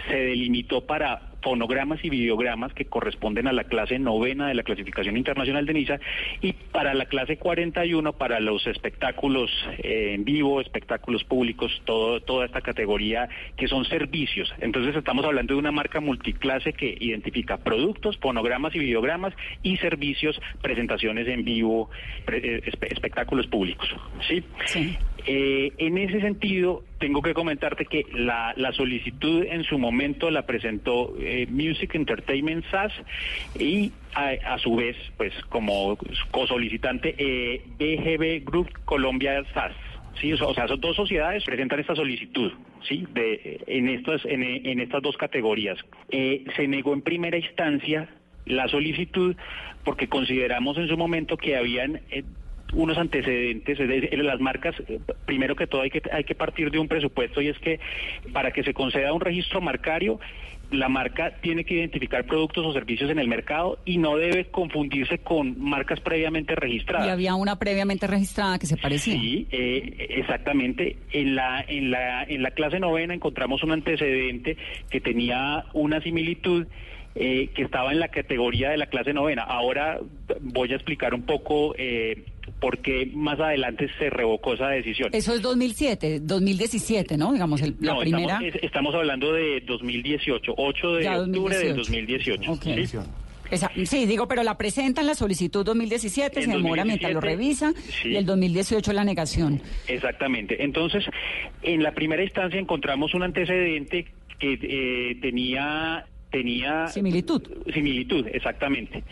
[0.09, 5.16] se delimitó para fonogramas y videogramas que corresponden a la clase novena de la clasificación
[5.16, 5.98] internacional de NISA
[6.42, 12.44] y para la clase 41 para los espectáculos eh, en vivo, espectáculos públicos, todo, toda
[12.44, 14.53] esta categoría que son servicios.
[14.61, 20.38] Entonces estamos hablando de una marca multiclase que identifica productos, fonogramas y videogramas y servicios,
[20.61, 21.88] presentaciones en vivo,
[22.31, 23.88] eh, espe- espectáculos públicos.
[24.29, 24.44] ¿sí?
[25.27, 30.47] Eh, en ese sentido, tengo que comentarte que la, la solicitud en su momento la
[30.47, 32.93] presentó eh, Music Entertainment SAS
[33.59, 35.97] y a, su vez, pues como
[36.31, 39.73] cosolicitante, eh, BGB Group Colombia SAS.
[40.21, 42.53] Sí, o sea, o sea, son dos sociedades presentan esta solicitud,
[42.83, 45.79] sí, de en estas en, en estas dos categorías.
[46.11, 48.09] Eh, se negó en primera instancia
[48.45, 49.37] la solicitud
[49.85, 52.25] porque consideramos en su momento que habían eh,
[52.73, 56.71] unos antecedentes, es decir, las marcas, eh, primero que todo hay que, hay que partir
[56.71, 57.81] de un presupuesto y es que
[58.33, 60.21] para que se conceda un registro marcario,
[60.71, 65.19] la marca tiene que identificar productos o servicios en el mercado y no debe confundirse
[65.19, 67.07] con marcas previamente registradas.
[67.07, 69.15] Y había una previamente registrada que se parecía.
[69.15, 70.97] Sí, eh, exactamente.
[71.13, 74.57] En la, en, la, en la clase novena encontramos un antecedente
[74.91, 76.67] que tenía una similitud
[77.17, 79.43] eh, que estaba en la categoría de la clase novena.
[79.43, 79.99] Ahora
[80.41, 82.25] voy a explicar un poco eh,
[82.61, 85.11] porque más adelante se revocó esa decisión.
[85.12, 87.33] Eso es 2007, 2017, ¿no?
[87.33, 88.35] Digamos, el- la primera.
[88.35, 92.46] estamos, es- estamos hablando de 2018, 8 de Ya, octubre del 2018.
[92.46, 92.53] 2018.
[92.53, 92.62] Ok.
[92.87, 92.98] ¿sí?
[93.50, 97.70] Esa- sí, digo, pero la presentan la solicitud 2017, En se demora mientras lo 2017,
[97.76, 98.11] revisa, sí.
[98.11, 99.61] y el 2018 la negación.
[99.88, 100.62] Exactamente.
[100.62, 101.05] Entonces,
[101.62, 104.07] en la primera instancia encontramos un antecedente
[104.38, 107.42] que eh, tenía tenía similitud.
[107.74, 109.03] Similitud, exactamente.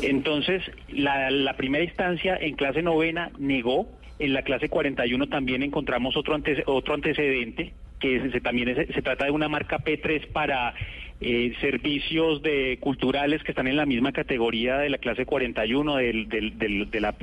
[0.00, 3.98] Entonces, la, la primera instancia en clase novena negó.
[4.18, 9.02] En la clase 41 también encontramos otro antece- otro antecedente que se, también es- se
[9.02, 10.74] trata de una marca P3 para
[11.22, 16.28] eh, servicios de culturales que están en la misma categoría de la clase 41 del,
[16.28, 17.14] del, del- de la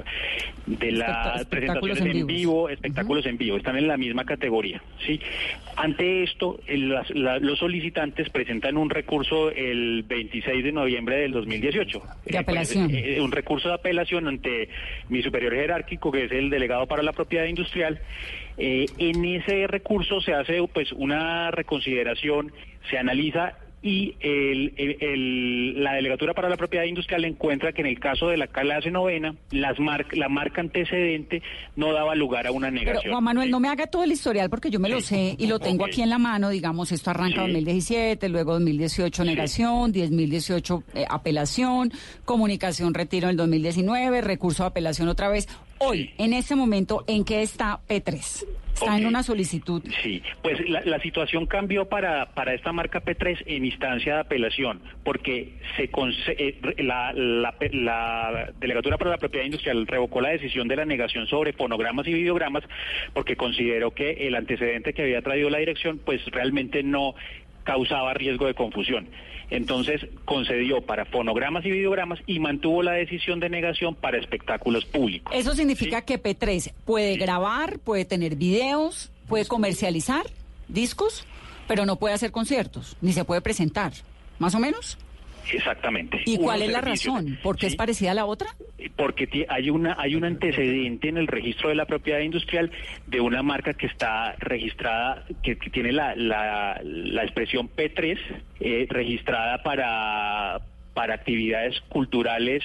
[0.66, 5.20] de las presentaciones en en vivo, espectáculos en vivo, están en la misma categoría, ¿sí?
[5.76, 12.02] Ante esto, el- la- los solicitantes presentan un recurso el 26 de noviembre del 2018.
[12.26, 12.90] De apelación.
[12.90, 14.70] pues, eh, un recurso de apelación ante
[15.10, 18.00] mi superior jerárquico, que es el delegado para la propiedad industrial.
[18.58, 22.52] Eh, en ese recurso se hace pues una reconsideración,
[22.90, 27.88] se analiza y el- el- el- la delegatura para la propiedad industrial encuentra que en
[27.88, 31.42] el caso de la clase novena, las mar- la marca antecedente
[31.78, 33.14] no daba lugar a una Pero negación.
[33.14, 35.60] Juan Manuel, no me haga todo el historial porque yo me lo sé y lo
[35.60, 37.52] tengo aquí en la mano, digamos, esto arranca Sí.
[37.54, 41.92] 2017, luego 2018 negación, 2018 eh, apelación,
[42.26, 45.48] comunicación retiro en el 2019, recurso de apelación otra vez.
[45.80, 48.46] Hoy, en este momento, ¿en qué está P3?
[48.74, 49.82] Está en una solicitud.
[50.04, 54.82] Sí, pues la, la situación cambió para, para esta marca P3 en instancia de apelación,
[55.04, 55.90] porque se
[56.28, 61.28] eh, la, la, la Delegatura para la Propiedad Industrial revocó la decisión de la negación
[61.28, 62.64] sobre fonogramas y videogramas
[63.14, 67.16] porque consideró que el antecedente que había traído la dirección pues realmente no
[67.70, 69.08] causaba riesgo de confusión.
[69.52, 75.32] Entonces concedió para fonogramas y videogramas y mantuvo la decisión de negación para espectáculos públicos.
[75.36, 80.26] Eso significa que P3 puede grabar, puede tener videos, puede comercializar
[80.68, 81.28] discos,
[81.68, 83.94] pero no puede hacer conciertos, ni se puede presentar.
[84.40, 84.98] ¿Más o menos?
[85.52, 86.22] Exactamente.
[86.26, 87.40] ¿Y cuál es la razón?
[87.42, 88.50] ¿Por qué es parecida a la otra?
[88.96, 92.72] porque hay una hay un antecedente en el registro de la propiedad industrial
[93.08, 98.18] de una marca que está registrada que, que tiene la, la, la expresión P3
[98.60, 100.62] eh, registrada para
[100.94, 102.64] para actividades culturales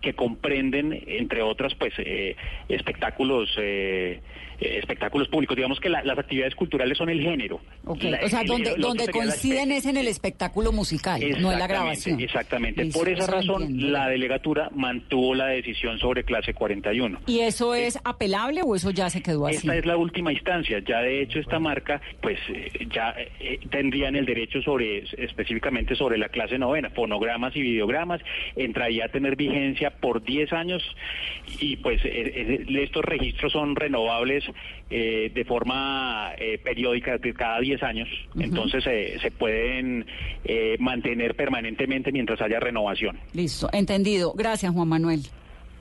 [0.00, 2.36] que comprenden entre otras pues eh,
[2.68, 4.20] espectáculos eh,
[4.60, 8.40] eh, espectáculos públicos digamos que la- las actividades culturales son el género La- O sea,
[8.42, 8.46] el-
[8.80, 12.20] donde, coinciden es en el espectáculo musical, no en la grabación.
[12.20, 12.86] Exactamente.
[12.86, 13.90] Por esa razón, entiendo.
[13.90, 17.20] la delegatura mantuvo la decisión sobre clase 41.
[17.26, 19.56] ¿Y eso es apelable o eso ya se quedó así?
[19.56, 20.80] Esta es la última instancia.
[20.86, 26.18] Ya de hecho esta marca, pues eh, ya eh, tendrían el derecho sobre específicamente sobre
[26.18, 28.20] la clase novena, fonogramas y videogramas,
[28.56, 30.82] entraría a tener vigencia por 10 años
[31.60, 34.44] y pues eh, eh, estos registros son renovables
[34.90, 38.08] eh, de forma eh, periódica de cada 10 años.
[38.38, 40.06] Entonces eh, se pueden
[40.44, 43.18] eh, mantener permanentemente mientras haya renovación.
[43.32, 44.32] Listo, entendido.
[44.34, 45.22] Gracias, Juan Manuel.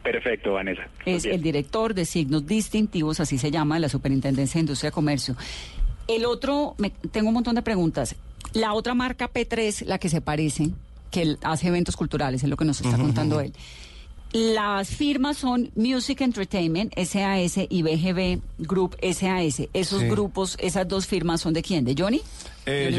[0.04, 0.88] Perfecto, Vanessa.
[1.06, 1.36] Es Bien.
[1.36, 5.36] el director de signos distintivos, así se llama, de la Superintendencia de Industria y Comercio.
[6.08, 8.16] El otro, me- tengo un montón de preguntas.
[8.54, 10.70] La otra marca P3, la que se parece,
[11.10, 13.52] que hace eventos culturales, es lo que nos está contando él.
[14.36, 19.70] Las firmas son Music Entertainment, SAS, y BGB Group, SAS.
[19.72, 20.10] Esos Sí.
[20.10, 21.86] grupos, esas dos firmas son de quién?
[21.86, 22.20] ¿De Johnny?
[22.66, 22.92] Eh,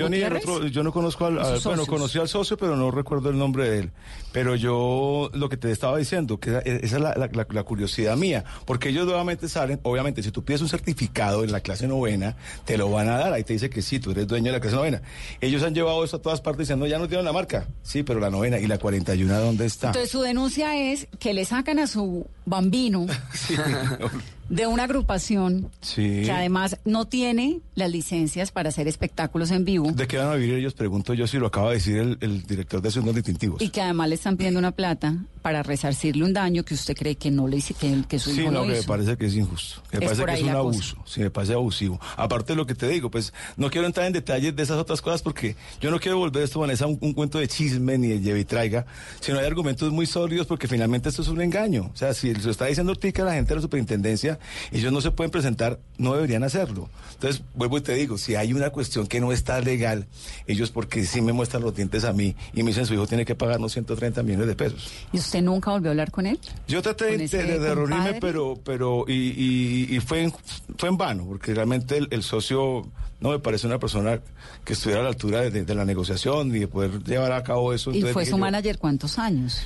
[0.70, 3.38] yo no conozco al, ¿Y al- sus bueno, conocí al socio, pero no recuerdo el
[3.38, 3.90] nombre de él.
[4.32, 7.62] Pero yo lo que te estaba diciendo, que esa esa es la, la- la- la
[7.64, 11.88] curiosidad mía, porque ellos nuevamente salen, obviamente, si tú pides un certificado en la clase
[11.88, 14.52] novena, te lo van a dar, ahí te dice que sí, tú eres dueño de
[14.52, 15.02] la clase novena.
[15.40, 17.66] Ellos han llevado eso a todas partes diciendo, ya no tienen la marca.
[17.82, 19.88] Sí, pero la novena y la 41, ¿dónde está?
[19.88, 23.06] Entonces su denuncia es que le sacan a su bambino
[24.48, 26.22] de una agrupación Sí.
[26.24, 30.34] que además no tiene las licencias para hacer espectáculos en vivo ¿De qué van a
[30.34, 30.74] vivir ellos?
[30.74, 33.60] Pregunto yo si lo acaba de decir el, el director de Asuntos Distintivos.
[33.62, 37.14] y que además le están pidiendo una plata para resarcirle un daño que usted cree
[37.14, 39.26] que no le hizo, que, que su Sí, hijo no, no que me parece que
[39.26, 39.80] es injusto.
[39.90, 40.96] Que me Es parece que es un abuso.
[41.06, 42.00] Sí, me parece abusivo.
[42.16, 45.00] Aparte de lo que te digo, pues no quiero entrar en detalles de esas otras
[45.00, 48.20] cosas porque yo no quiero volver esto, Vanessa, un, un cuento de chisme ni de
[48.20, 48.86] lleve y traiga,
[49.20, 51.90] sino hay argumentos muy sólidos porque finalmente esto es un engaño.
[51.94, 54.35] O sea, si se lo está diciendo Tica, la gente de la superintendencia,
[54.72, 56.88] ellos no se pueden presentar, no deberían hacerlo.
[57.14, 60.06] Entonces, vuelvo y te digo, si hay una cuestión que no está legal,
[60.46, 63.24] ellos porque sí me muestran los dientes a mí y me dicen su hijo tiene
[63.24, 64.90] que pagarnos 130 millones de pesos.
[65.12, 66.38] ¿Y usted nunca volvió a hablar con él?
[66.68, 70.32] Yo traté ¿Con de, de, de reunirme, pero, pero, y, y- y fue, en,
[70.78, 72.86] fue en vano, porque realmente el, el socio
[73.20, 74.20] no me parece una persona
[74.64, 77.42] que estuviera a la altura de, de- de la negociación y de poder llevar a
[77.42, 77.90] cabo eso.
[77.90, 79.60] ¿Y Entonces fue su yo- manager cuántos años?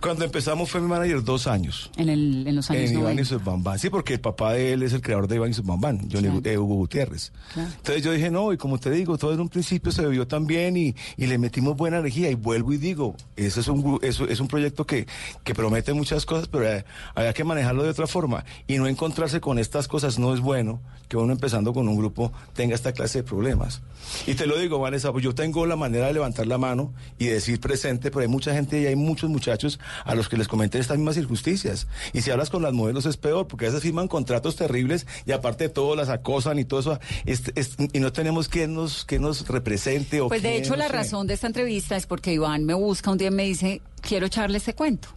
[0.00, 1.90] Cuando empezamos fue mi manager dos años.
[1.96, 3.22] En, el, en los años En Iván 90.
[3.22, 3.78] y sus Bambán.
[3.78, 6.28] Sí, porque el papá de él es el creador de Iván y sus Bambán, Johnny
[6.28, 6.40] Claro.
[6.44, 7.32] eh, Hugo Gutiérrez.
[7.54, 7.70] Claro.
[7.76, 10.46] Entonces yo dije, no, y como te digo, todo en un principio se vio tan
[10.46, 12.30] bien y, y le metimos buena energía.
[12.30, 15.06] Y vuelvo y digo, ese es un, eso es un proyecto que,
[15.44, 16.84] que promete muchas cosas, pero eh,
[17.14, 18.44] había que manejarlo de otra forma.
[18.66, 22.32] Y no encontrarse con estas cosas no es bueno que uno empezando con un grupo
[22.54, 23.80] tenga esta clase de problemas.
[24.26, 27.26] Y te lo digo, Vanessa, pues yo tengo la manera de levantar la mano y
[27.26, 30.80] decir presente, pero hay mucha gente y hay muchos muchachos a los que les cometen
[30.80, 31.86] estas mismas injusticias.
[32.12, 35.32] Y si hablas con las modelos es peor, porque a veces firman contratos terribles y
[35.32, 39.04] aparte de todo las acosan y todo eso, este- es- y no tenemos quien nos,
[39.04, 40.92] que nos represente o Pues de hecho la sé.
[40.92, 44.26] razón de esta entrevista es porque Iván me busca un día y me dice, quiero
[44.26, 45.08] echarle este cuento.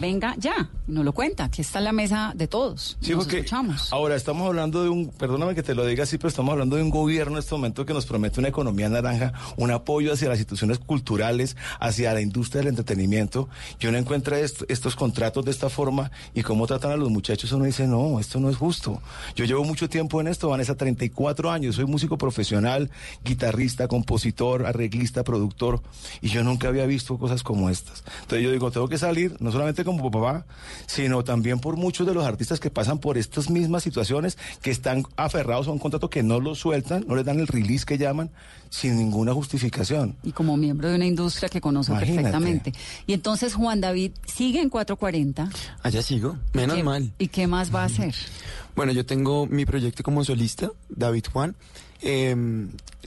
[0.00, 2.96] Venga ya, no lo cuenta, aquí está la mesa de todos.
[3.00, 3.92] Sí, Nos porque escuchamos.
[3.92, 6.82] ahora estamos hablando de un, perdóname que te lo diga así, pero estamos hablando de
[6.82, 10.38] un gobierno en este momento que nos promete una economía naranja, un apoyo hacia las
[10.38, 13.48] instituciones culturales, hacia la industria del entretenimiento.
[13.78, 17.52] Y uno encuentra est- estos contratos de esta forma y cómo tratan a los muchachos,
[17.52, 19.02] uno dice, no, esto no es justo.
[19.36, 22.90] Yo llevo mucho tiempo en esto, Vanessa, 34 años, soy músico profesional,
[23.24, 25.82] guitarrista, compositor, arreglista, productor,
[26.22, 28.02] y yo nunca había visto cosas como estas.
[28.22, 30.46] Entonces yo digo, tengo que salir, no solamente como papá,
[30.86, 35.04] sino también por muchos de los artistas que pasan por estas mismas situaciones, que están
[35.16, 38.30] aferrados a un contrato que no lo sueltan, no les dan el release que llaman,
[38.70, 40.16] sin ninguna justificación.
[40.22, 42.22] Y como miembro de una industria que conoce Imagínate.
[42.22, 42.72] perfectamente.
[43.06, 45.50] Y entonces Juan David sigue en 440.
[45.82, 47.12] Allá sigo, menos ¿Qué- mal.
[47.18, 48.14] ¿Y qué más va a hacer?
[48.76, 51.56] Bueno, yo tengo mi proyecto como solista, David Juan.
[52.02, 52.34] Eh,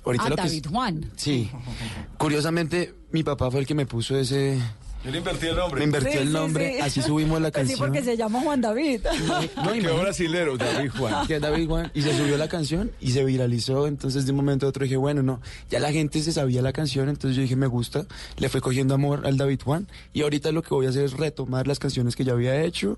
[0.05, 1.11] ahorita ah, lo que es- David Juan.
[1.15, 1.49] Sí.
[2.17, 4.59] Curiosamente, mi papá fue el que me puso ese...
[5.03, 5.79] Yo le invertí el nombre.
[5.79, 6.79] Me invertió Sí, el sí, nombre, sí.
[6.81, 7.79] así subimos la Pues sí, canción.
[7.89, 9.01] porque se llama Juan David.
[9.27, 9.99] No, Qué imagínate.
[10.01, 11.27] brasilero, David Juan.
[11.27, 14.65] que David Juan, y se subió la canción y se viralizó, entonces de un momento
[14.65, 17.55] a otro dije, bueno, no, ya la gente se sabía la canción, entonces yo dije,
[17.55, 18.05] me gusta,
[18.37, 21.13] le fue cogiendo amor al David Juan, y ahorita lo que voy a hacer es
[21.13, 22.97] retomar las canciones que ya había hecho,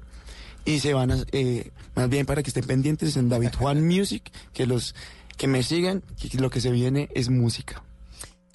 [0.64, 4.32] y se van a, eh, más bien para que estén pendientes en David Juan Music,
[4.54, 4.94] que los
[5.38, 7.84] que me sigan, que lo que se viene es música.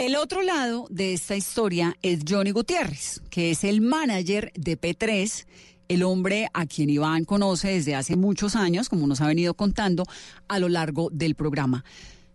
[0.00, 5.44] El otro lado de esta historia es Johnny Gutiérrez, que es el manager de P3,
[5.88, 10.04] el hombre a quien Iván conoce desde hace muchos años, como nos ha venido contando
[10.48, 11.84] a lo largo del programa.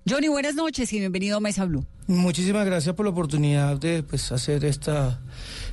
[0.08, 1.84] Johnny, buenas noches y bienvenido a Mesa Blue.
[2.06, 5.20] Muchísimas gracias por la oportunidad de pues, hacer esta,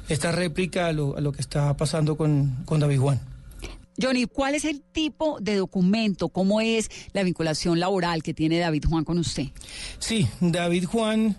[0.09, 3.21] esta réplica a lo, a lo que está pasando con, con David Juan.
[4.01, 6.31] Johnny, ¿cuál es el tipo de documento?
[6.31, 9.49] ¿Cómo es la vinculación laboral que tiene David Juan con usted?
[9.99, 11.37] Sí, David Juan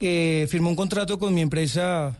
[0.00, 2.16] eh, firmó un contrato con mi empresa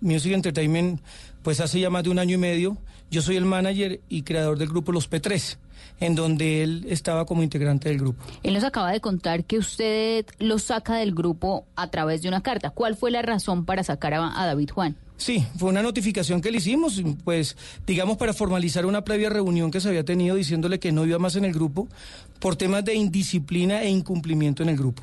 [0.00, 1.00] Music Entertainment
[1.42, 2.76] pues hace ya más de un año y medio.
[3.10, 5.56] Yo soy el manager y creador del grupo Los P3,
[6.00, 8.22] en donde él estaba como integrante del grupo.
[8.42, 12.42] Él nos acaba de contar que usted lo saca del grupo a través de una
[12.42, 12.70] carta.
[12.70, 14.96] ¿Cuál fue la razón para sacar a, a David Juan?
[15.16, 19.80] Sí, fue una notificación que le hicimos, pues digamos para formalizar una previa reunión que
[19.80, 21.88] se había tenido diciéndole que no iba más en el grupo
[22.38, 25.02] por temas de indisciplina e incumplimiento en el grupo.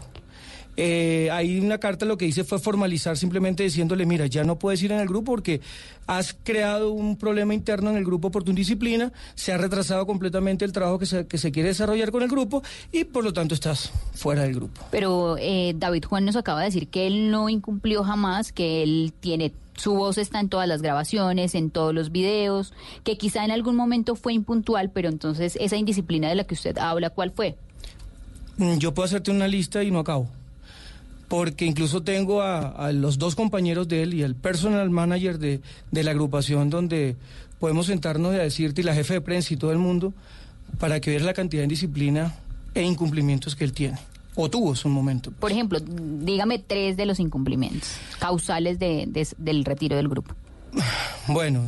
[0.79, 4.81] Eh, ahí una carta lo que hice fue formalizar simplemente diciéndole, mira, ya no puedes
[4.83, 5.59] ir en el grupo porque
[6.05, 10.65] has creado un problema interno en el grupo por tu indisciplina, se ha retrasado completamente
[10.65, 12.61] el trabajo que se, que se quiere desarrollar con el grupo
[12.91, 14.81] y por lo tanto estás fuera del grupo.
[14.91, 19.13] Pero eh, David Juan nos acaba de decir que él no incumplió jamás, que él
[19.19, 23.51] tiene su voz está en todas las grabaciones, en todos los videos, que quizá en
[23.51, 27.55] algún momento fue impuntual, pero entonces esa indisciplina de la que usted habla, ¿cuál fue?
[28.57, 30.27] Mm, Yo puedo hacerte una lista y no acabo.
[31.27, 35.61] Porque incluso tengo a, a los dos compañeros de él y el personal manager de,
[35.91, 37.15] de la agrupación donde
[37.59, 40.13] podemos sentarnos y a decirte, y la jefe de prensa y todo el mundo,
[40.79, 42.35] para que veas la cantidad de indisciplina
[42.73, 43.97] e incumplimientos que él tiene.
[44.35, 45.31] O tuvo en su momento.
[45.31, 50.33] Por ejemplo, dígame tres de los incumplimientos causales de- de- del retiro del grupo.
[51.27, 51.63] Bueno,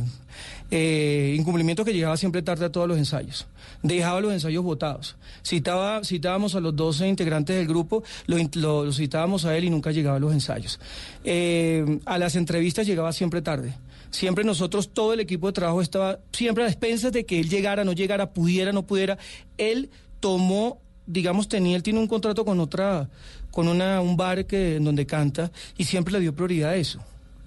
[0.70, 3.46] eh, incumplimiento que llegaba siempre tarde a todos los ensayos.
[3.82, 5.16] Dejaba los ensayos votados.
[5.44, 9.70] Citaba, citábamos a los 12 integrantes del grupo, lo, lo- lo citábamos a él y
[9.70, 10.78] nunca llegaba a los ensayos.
[11.24, 13.74] Eh, a las entrevistas llegaba siempre tarde.
[14.10, 17.84] Siempre nosotros, todo el equipo de trabajo estaba siempre a expensas de que él llegara,
[17.84, 19.18] no llegara, pudiera, no pudiera.
[19.56, 23.08] Él tomó, digamos, tenía, él tiene un contrato con otra,
[23.52, 27.00] con una, un bar que, en donde canta y siempre le dio prioridad a eso.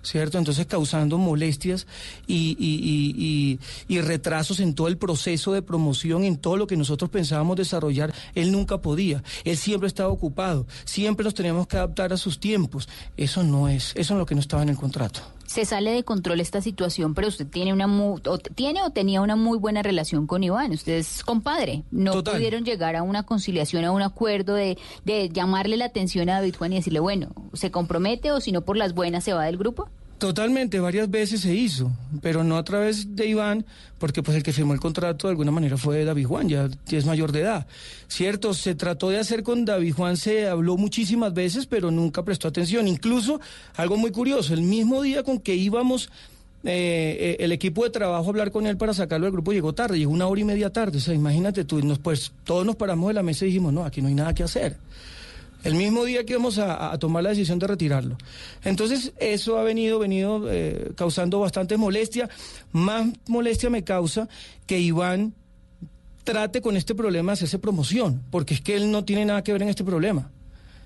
[0.03, 0.37] ¿Cierto?
[0.37, 1.88] Entonces causando molestias
[2.28, 6.78] y, y- y- y- retrasos en todo el proceso de promoción, en todo lo que
[6.78, 9.23] nosotros pensábamos desarrollar, él nunca podía.
[9.43, 12.88] Él siempre estaba ocupado, siempre nos teníamos que adaptar a sus tiempos.
[13.17, 15.21] Eso no es, eso es lo que no estaba en el contrato.
[15.54, 19.22] Se sale de control esta situación, pero usted tiene una mu- o tiene o tenía
[19.22, 20.72] una muy buena relación con Iván.
[20.72, 21.84] Usted es compadre.
[21.91, 22.34] No Total.
[22.34, 26.56] pudieron llegar a una conciliación, a un acuerdo de, de llamarle la atención a David
[26.58, 29.58] Juan y decirle, bueno, se compromete o si no por las buenas se va del
[29.58, 29.89] grupo.
[30.18, 31.91] Totalmente, varias veces se hizo,
[32.22, 33.66] pero no a través de Iván,
[33.99, 37.05] porque pues el que firmó el contrato de alguna manera fue David Juan, ya es
[37.05, 37.68] mayor de edad.
[38.07, 42.47] Cierto, se trató de hacer con David Juan, se habló muchísimas veces, pero nunca prestó
[42.47, 42.88] atención.
[42.88, 43.41] Incluso,
[43.76, 46.09] algo muy curioso, el mismo día con que íbamos
[46.66, 49.74] eh, eh, el equipo de trabajo a hablar con él para sacarlo del grupo llegó
[49.74, 50.99] tarde, llegó una hora y media tarde.
[50.99, 53.84] O sea, imagínate tú, nos, pues todos nos paramos de la mesa y dijimos, no,
[53.84, 54.78] aquí no hay nada que hacer.
[55.64, 58.18] El mismo día que íbamos a, tomar la decisión de retirarlo.
[58.64, 62.30] Entonces, eso ha venido, venido eh, causando bastante molestia.
[62.74, 64.28] Más molestia me causa
[64.68, 65.34] que Iván
[66.24, 69.53] trate con este problema de hacerse promoción, porque es que él no tiene nada que
[69.53, 70.30] ver en este problema.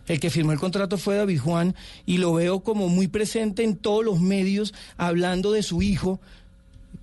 [0.08, 1.76] El que firmó el contrato fue David Juan
[2.06, 6.22] y lo veo como muy presente en todos los medios hablando de su hijo.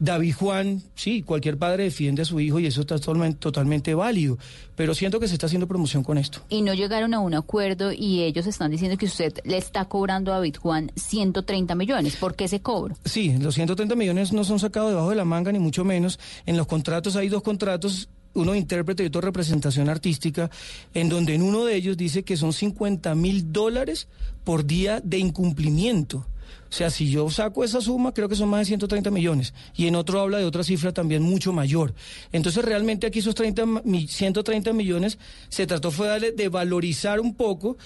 [0.04, 4.36] David Juan, sí, cualquier padre defiende a su hijo y eso está totalmente, válido,
[4.76, 6.40] pero siento que se está haciendo promoción con esto.
[6.50, 10.32] Y no llegaron a un acuerdo y ellos están diciendo que usted le está cobrando
[10.32, 12.16] a David Juan 130 millones.
[12.16, 12.96] ¿Por qué ese cobro?
[13.06, 16.18] Sí, los 130 millones no son sacados debajo de la manga, ni mucho menos.
[16.44, 20.50] En los contratos hay dos contratos, uno de intérprete y otro de representación artística,
[20.92, 24.06] en donde en uno de ellos dice que son 50 mil dólares
[24.44, 26.26] por día de incumplimiento.
[26.74, 29.54] Sea, si yo saco esa suma, creo que son más de 130 millones.
[29.76, 31.94] Y en otro habla de otra cifra también mucho mayor.
[32.32, 35.18] Entonces, realmente aquí esos 30, mi- 130 millones
[35.48, 37.76] se trató fue de valorizar un poco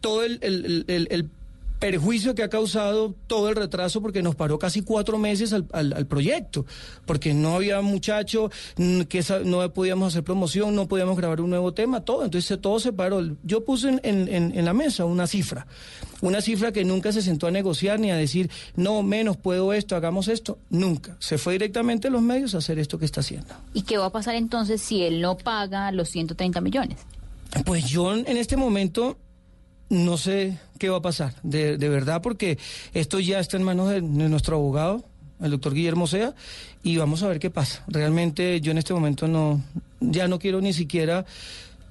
[0.00, 1.28] todo el- el- el- el
[1.78, 5.92] perjuicio que ha causado todo el retraso porque nos paró casi cuatro meses al, al-
[5.92, 6.64] al proyecto,
[7.04, 12.00] porque no había muchacho, que no podíamos hacer promoción, no podíamos grabar un nuevo tema,
[12.00, 13.22] todo, entonces todo se paró.
[13.42, 15.66] Yo puse en, en- en- en la mesa una cifra,
[16.22, 19.96] una cifra que nunca se sentó a negociar ni a decir, no, menos puedo esto,
[19.96, 21.16] hagamos esto, nunca.
[21.20, 23.54] Se fue directamente a los medios a hacer esto que está haciendo.
[23.74, 26.98] ¿Y qué va a pasar entonces si él no paga los 130 millones?
[27.64, 29.16] Pues yo en este momento
[29.88, 32.58] no sé qué va a pasar, de, de verdad, porque
[32.94, 35.04] esto ya está en manos de, de nuestro abogado,
[35.40, 36.34] el doctor Guillermo Sea,
[36.82, 37.84] y vamos a ver qué pasa.
[37.88, 39.62] Realmente yo en este momento no,
[40.00, 41.24] ya no quiero ni siquiera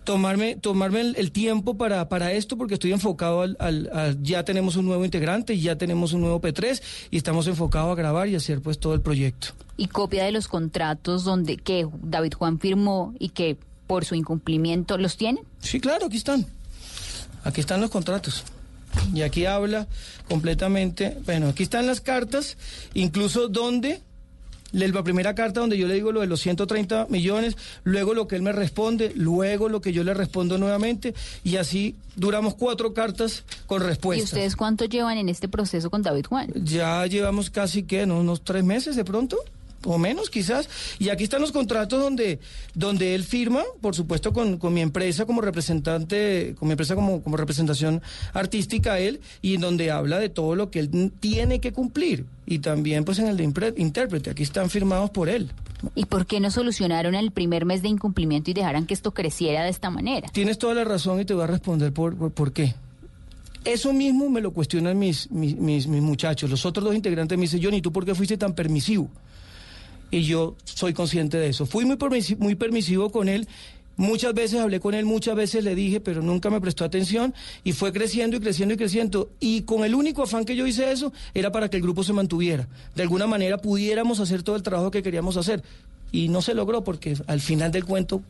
[0.03, 4.43] tomarme, tomarme el, el tiempo para, para esto, porque estoy enfocado al, al- al- ya
[4.45, 6.81] tenemos un nuevo integrante, ya tenemos un nuevo P3
[7.11, 9.47] y estamos enfocados a grabar y hacer pues todo el proyecto.
[9.77, 14.97] Y copia de los contratos donde que David Juan firmó y que por su incumplimiento
[14.97, 15.43] los tienen.
[15.59, 16.45] Sí, claro, aquí están.
[17.45, 18.43] Aquí están los contratos.
[19.13, 19.87] Y aquí habla
[20.27, 21.17] completamente.
[21.25, 22.57] Bueno, aquí están las cartas,
[22.93, 24.01] incluso donde.
[24.71, 28.35] La primera carta donde yo le digo lo de los 130 millones, luego lo que
[28.35, 31.13] él me responde, luego lo que yo le respondo nuevamente,
[31.45, 34.33] y así duramos cuatro cartas con ¿Y respuestas.
[34.33, 36.51] ustedes cuánto llevan en este proceso con David Juan?
[36.55, 38.19] Ya llevamos casi que ¿no?
[38.19, 39.37] unos tres meses de pronto
[39.85, 40.67] o menos quizás
[40.99, 42.39] y aquí están los contratos donde
[42.73, 47.21] donde él firma por supuesto con, con mi empresa como representante con mi empresa como,
[47.21, 48.01] como representación
[48.33, 52.59] artística él y en donde habla de todo lo que él tiene que cumplir y
[52.59, 55.51] también pues en el de impre- intérprete aquí están firmados por él
[55.93, 59.63] ¿Y por qué no solucionaron el primer mes de incumplimiento y dejaran que esto creciera
[59.63, 60.29] de esta manera?
[60.29, 62.73] Tienes toda la razón y te voy a responder por, por, por qué.
[63.65, 66.49] Eso mismo me lo cuestionan mis, mis, mis, mis muchachos.
[66.49, 69.09] Los otros dos integrantes me dicen, Johnny, ¿tú por qué fuiste tan permisivo?
[70.15, 71.65] Y yo soy consciente de eso.
[71.65, 73.47] Fui muy, permisi- muy permisivo con él.
[73.97, 77.71] Muchas veces hablé con él, muchas veces le dije, pero nunca me prestó atención y
[77.73, 79.29] fue creciendo y creciendo y creciendo.
[79.39, 82.13] Y con el único afán que yo hice eso era para que el grupo se
[82.13, 82.67] mantuviera.
[82.95, 85.63] De alguna manera pudiéramos hacer todo el trabajo que queríamos hacer.
[86.11, 88.21] Y no se logró porque al final del cuento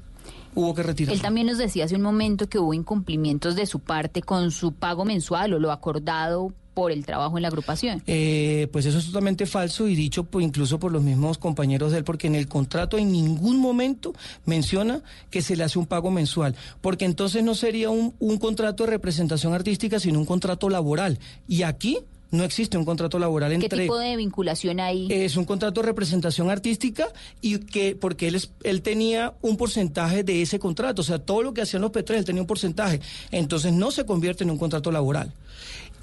[0.55, 1.13] hubo que retirar.
[1.13, 4.71] Él también nos decía hace un momento que hubo incumplimientos de su parte con su
[4.71, 8.03] pago mensual o lo acordado por el trabajo en la agrupación.
[8.05, 11.97] Eh, pues eso es totalmente falso y dicho por, incluso por los mismos compañeros de
[11.99, 14.13] él, porque en el contrato en ningún momento
[14.45, 15.01] menciona
[15.31, 18.91] que se le hace un pago mensual, porque entonces no sería un, un contrato de
[18.91, 21.17] representación artística, sino un contrato laboral.
[21.47, 21.97] Y aquí
[22.31, 23.83] no existe un contrato laboral ¿Qué entre...
[23.83, 25.07] tipo de vinculación hay?
[25.09, 27.07] Es un contrato de representación artística
[27.39, 31.41] y que porque él es- él tenía un porcentaje de ese contrato, o sea, todo
[31.43, 32.99] lo que hacían los P3 él tenía un porcentaje,
[33.31, 35.31] entonces no se convierte en un contrato laboral.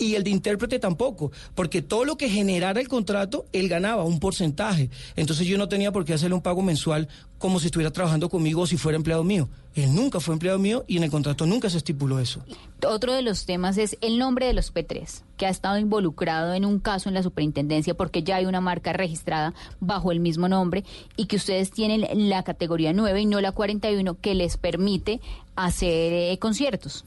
[0.02, 4.18] Y el de intérprete tampoco, porque todo lo que generara el contrato, él ganaba un
[4.18, 4.90] porcentaje.
[5.14, 7.08] Entonces yo no tenía por qué hacerle un pago mensual
[7.42, 9.48] como si estuviera trabajando conmigo o si fuera empleado mío.
[9.74, 12.42] Él nunca fue empleado mío y en el contrato nunca se estipuló eso.
[12.86, 16.64] Otro de los temas es el nombre de los P3, que ha estado involucrado en
[16.64, 20.84] un caso en la superintendencia porque ya hay una marca registrada bajo el mismo nombre
[21.16, 25.20] y que ustedes tienen la categoría 9 y no la 41 que les permite
[25.56, 27.04] hacer eh, conciertos.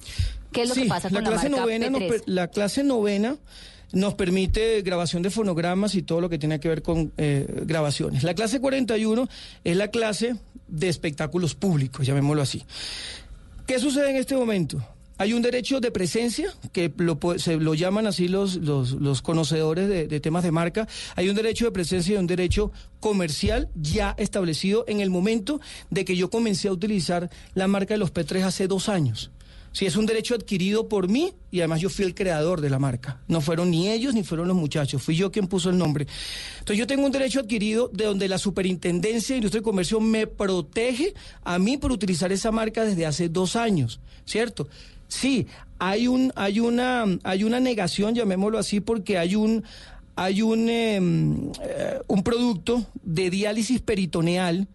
[0.51, 2.09] ¿Qué es lo que pasa con la, clase marca novena nos P3?
[2.09, 3.38] per- la clase novena
[3.91, 8.23] nos permite grabación de fonogramas y todo lo que tiene que ver con eh, grabaciones.
[8.23, 9.27] La clase 41
[9.63, 10.36] es la clase
[10.67, 12.63] de espectáculos públicos, llamémoslo así.
[13.67, 14.86] ¿Qué sucede en este momento?
[15.17, 19.88] Hay un derecho de presencia, que lo, se lo llaman así los, los, los conocedores
[19.88, 20.89] de, de temas de marca.
[21.15, 26.03] Hay un derecho de presencia y un derecho comercial ya establecido en el momento de
[26.03, 29.31] que yo comencé a utilizar la marca de los P3 hace dos años.
[29.76, 32.80] Sí, es un derecho adquirido por mí y además yo fui el creador de la
[32.80, 33.19] marca.
[33.28, 36.07] No fueron ni ellos ni fueron los muchachos, fui yo quien puso el nombre.
[36.59, 40.28] Entonces yo tengo un derecho adquirido de donde la Superintendencia de Industria y Comercio me
[40.28, 41.13] protege
[41.43, 44.69] a mí por utilizar esa marca desde hace dos años, ¿cierto?
[45.09, 45.45] Sí,
[45.78, 49.65] hay un, hay una, hay una negación, llamémoslo así, porque hay un,
[50.15, 54.69] hay un, em, eh, un producto de diálisis peritoneal,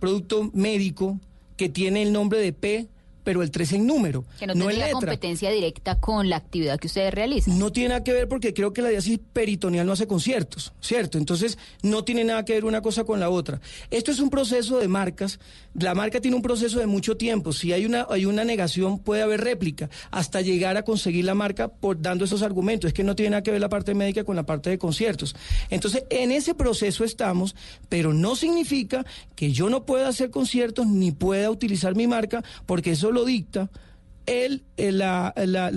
[0.00, 1.20] producto médico,
[1.58, 2.88] que tiene el nombre de P,
[3.26, 4.92] pero el 3 en número, Que no, no letra.
[4.92, 7.58] competencia directa con la actividad que ustedes realizan.
[7.58, 11.18] No tiene nada que ver porque creo que la diálisis peritoneal no hace conciertos, ¿cierto?
[11.18, 13.60] Entonces no tiene nada que ver una cosa con la otra.
[13.90, 15.40] Esto es un proceso de marcas.
[15.78, 17.52] La marca tiene un proceso de mucho tiempo.
[17.52, 21.68] Si hay una, hay una negación, puede haber réplica hasta llegar a conseguir la marca
[21.68, 22.88] por dando esos argumentos.
[22.88, 25.36] Es que no tiene nada que ver la parte médica con la parte de conciertos.
[25.68, 27.54] Entonces, en ese proceso estamos,
[27.90, 29.04] pero no significa
[29.34, 33.70] que yo no pueda hacer conciertos ni pueda utilizar mi marca, porque eso lo dicta
[34.26, 35.34] el, eh, la,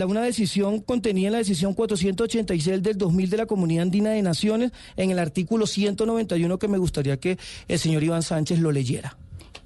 [0.07, 4.71] una decisión contenida en la decisión 486 del 2000 de la Comunidad Andina de Naciones,
[4.97, 7.37] en el artículo 191 que me gustaría que
[7.67, 9.17] el señor Iván Sánchez lo leyera.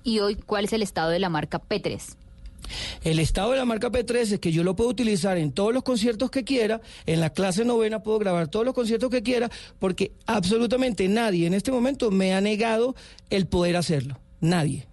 [0.04, 2.16] Y hoy, ¿cuál es el estado de la marca P3?
[3.04, 5.84] El estado de la marca P3 es que yo lo puedo utilizar en todos los
[5.84, 9.49] conciertos que quiera, en la clase novena puedo grabar todos los conciertos que quiera,
[9.80, 12.95] porque absolutamente nadie en este momento me ha negado
[13.30, 14.20] el poder hacerlo.
[14.39, 14.88] Nadie.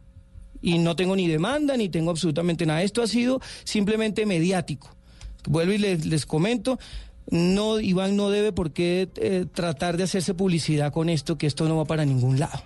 [0.63, 2.83] Y no tengo ni demanda, ni tengo absolutamente nada.
[2.83, 4.95] Esto ha sido simplemente mediático.
[5.49, 6.79] Vuelvo y les, les comento,
[7.31, 11.67] no, Iván no debe por qué eh, tratar de hacerse publicidad con esto, que esto
[11.67, 12.63] no va para ningún lado.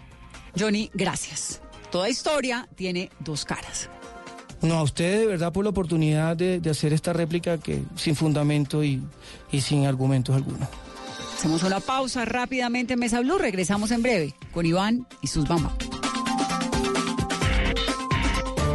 [0.59, 1.61] Johnny, gracias.
[1.95, 3.88] Toda historia tiene dos caras.
[4.62, 8.16] No, a ustedes de verdad por la oportunidad de, de hacer esta réplica que sin
[8.16, 9.01] fundamento y,
[9.53, 10.66] y sin argumentos alguno.
[11.36, 13.38] Hacemos una pausa rápidamente en Mesa Blue.
[13.38, 15.72] Regresamos en breve con Iván y sus mamás.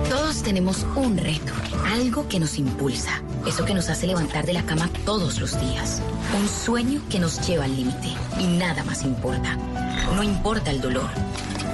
[0.10, 1.52] Todos tenemos un reto,
[1.88, 6.02] algo que nos impulsa, eso que nos hace levantar de la cama todos los días,
[6.40, 9.58] un sueño que nos lleva al límite y nada más importa.
[10.16, 11.10] No importa el dolor,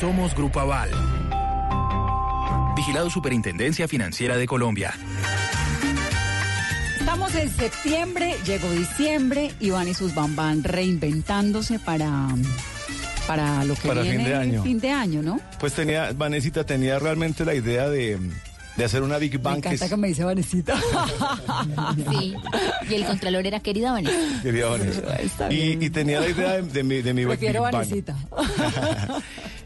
[0.00, 0.90] Somos Grupo Aval.
[2.76, 4.94] Vigilado Superintendencia Financiera de Colombia.
[6.98, 12.28] Estamos en septiembre, llegó diciembre, Iván y sus bambán reinventándose para,
[13.26, 14.62] para lo que Para fin viene de año.
[14.62, 15.40] fin de año, ¿no?
[15.58, 18.18] Pues tenía, Vanesita tenía realmente la idea de,
[18.76, 20.80] de hacer una Big Me Bang que encanta es- que me dice Vanesita.
[22.10, 22.34] Sí.
[22.88, 24.42] Y el contralor era querida Vanessa.
[24.42, 25.52] quería Vanessa.
[25.52, 27.86] Y, y tenía la idea de, de mi, de mi Big Prefiero Bang.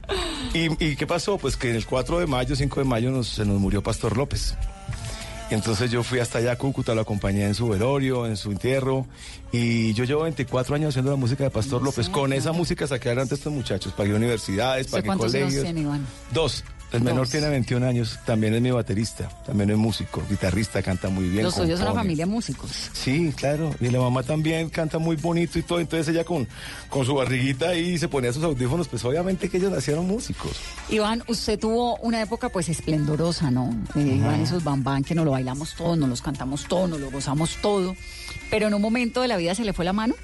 [0.55, 1.39] ¿Y, y qué pasó?
[1.39, 4.57] Pues que el 4 de mayo, 5 de mayo, nos, se nos murió Pastor López.
[5.51, 9.07] Entonces yo fui hasta allá a Cúcuta, lo acompañé en su velorio, en su entierro.
[9.53, 12.09] Y yo llevo 24 años haciendo la música de Pastor López.
[12.09, 13.93] Con esa música saqué adelante a estos muchachos.
[13.93, 15.63] Pagué universidades, ¿Usted pagué años colegios.
[15.63, 16.07] tiene, Iván?
[16.33, 16.65] Dos.
[16.95, 17.31] El menor Dos.
[17.31, 21.43] tiene 21 años, también es mi baterista, también es músico, guitarrista, canta muy bien.
[21.43, 22.71] Los suyos son una familia de músicos.
[22.93, 23.75] Sí, claro.
[23.81, 25.81] Y la mamá también canta muy bonito y todo.
[25.81, 26.47] Entonces ella con,
[26.89, 28.87] con su barriguita ahí se ponía sus audífonos.
[28.87, 30.53] Pues obviamente que ellos nacieron músicos.
[30.89, 33.71] Iván, usted tuvo una época pues esplendorosa, ¿no?
[33.97, 37.01] Eh, Iván y sus bambán, que nos lo bailamos todo, nos los cantamos todo, nos
[37.01, 37.97] lo gozamos todo.
[38.51, 40.15] Pero en un momento de la vida se le fue la mano.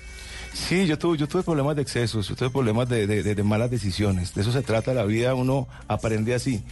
[0.53, 3.43] Sí, yo tuve, yo tuve problemas de excesos, yo tuve problemas de, de- de- de
[3.43, 4.35] malas decisiones.
[4.35, 6.63] De eso se trata la vida, uno aprende así.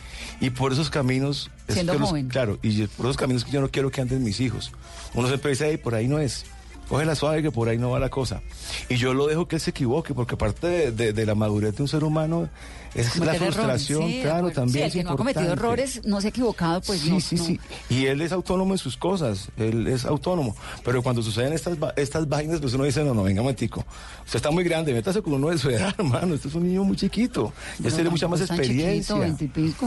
[0.41, 1.51] Y por esos caminos...
[1.69, 2.29] es Siendo joven.
[2.29, 4.73] claro, y por esos caminos que yo no quiero que anden mis hijos.
[5.15, 6.45] Uno siempre dice, "Ey, por ahí no es.
[6.89, 8.41] Coge la suave que por ahí no va la cosa.
[8.89, 11.77] Y yo lo dejo que él se equivoque, porque parte de, de- de la madurez
[11.77, 12.49] de un ser humano
[12.95, 16.01] es la errores, frustración, sí, claro, también Sí, el es que no ha cometido errores,
[16.07, 17.21] no se ha equivocado, pues sí, no.
[17.21, 17.45] sí, no.
[17.45, 17.61] sí.
[17.91, 20.57] Y él es autónomo en sus cosas, él es autónomo.
[20.83, 23.85] Pero cuando suceden estas, estas vainas, pues uno dice, no, no, venga, momentico.
[24.25, 26.35] Usted está muy grande, métase con uno de su edad, hermano.
[26.35, 27.53] Este es un niño muy chiquito.
[27.79, 28.95] Ya tiene mucha más experiencia.
[28.95, 29.87] chiquito, veintipico.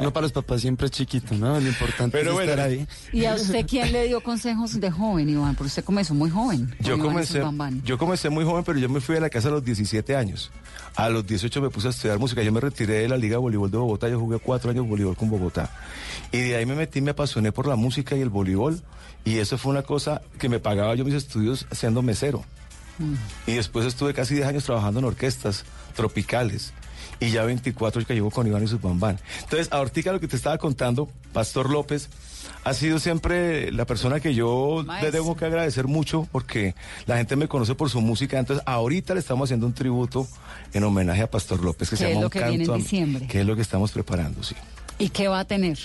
[0.00, 1.60] Uno para los papás siempre es chiquito, ¿no?
[1.60, 2.86] Lo importante Pero es bueno, estar ahí.
[3.12, 5.54] ¿Y a usted quién le dio consejos de joven, Iván?
[5.54, 6.74] Porque usted comenzó muy joven.
[6.80, 7.42] Yo comencé,
[7.84, 10.50] yo comencé muy joven, pero yo me fui de la casa a los 17 años.
[10.96, 12.42] A los 18 me puse a estudiar música.
[12.42, 14.08] Yo me retiré de la Liga de Voleibol de Bogotá.
[14.08, 15.70] Yo jugué cuatro años voleibol con Bogotá.
[16.32, 18.80] Y de ahí me metí, me apasioné por la música y el voleibol.
[19.24, 22.44] Y eso fue una cosa que me pagaba yo mis estudios siendo mesero.
[23.46, 26.72] Y después estuve casi 10 años trabajando en orquestas tropicales.
[27.18, 29.18] Y ya 24 que llevo con Iván y sus bambán.
[29.42, 32.08] Entonces, ahorita lo que te estaba contando, Pastor López,
[32.64, 36.74] ha sido siempre la persona que yo le tengo que agradecer mucho porque
[37.06, 38.38] la gente me conoce por su música.
[38.38, 40.26] Entonces, ahorita le estamos haciendo un tributo
[40.72, 42.58] en homenaje a Pastor López, que se ¿Qué es llama lo Un que viene en
[42.60, 43.26] Canto a- diciembre?
[43.26, 44.54] Que es lo que estamos preparando, sí.
[44.98, 45.78] ¿Y qué va a tener?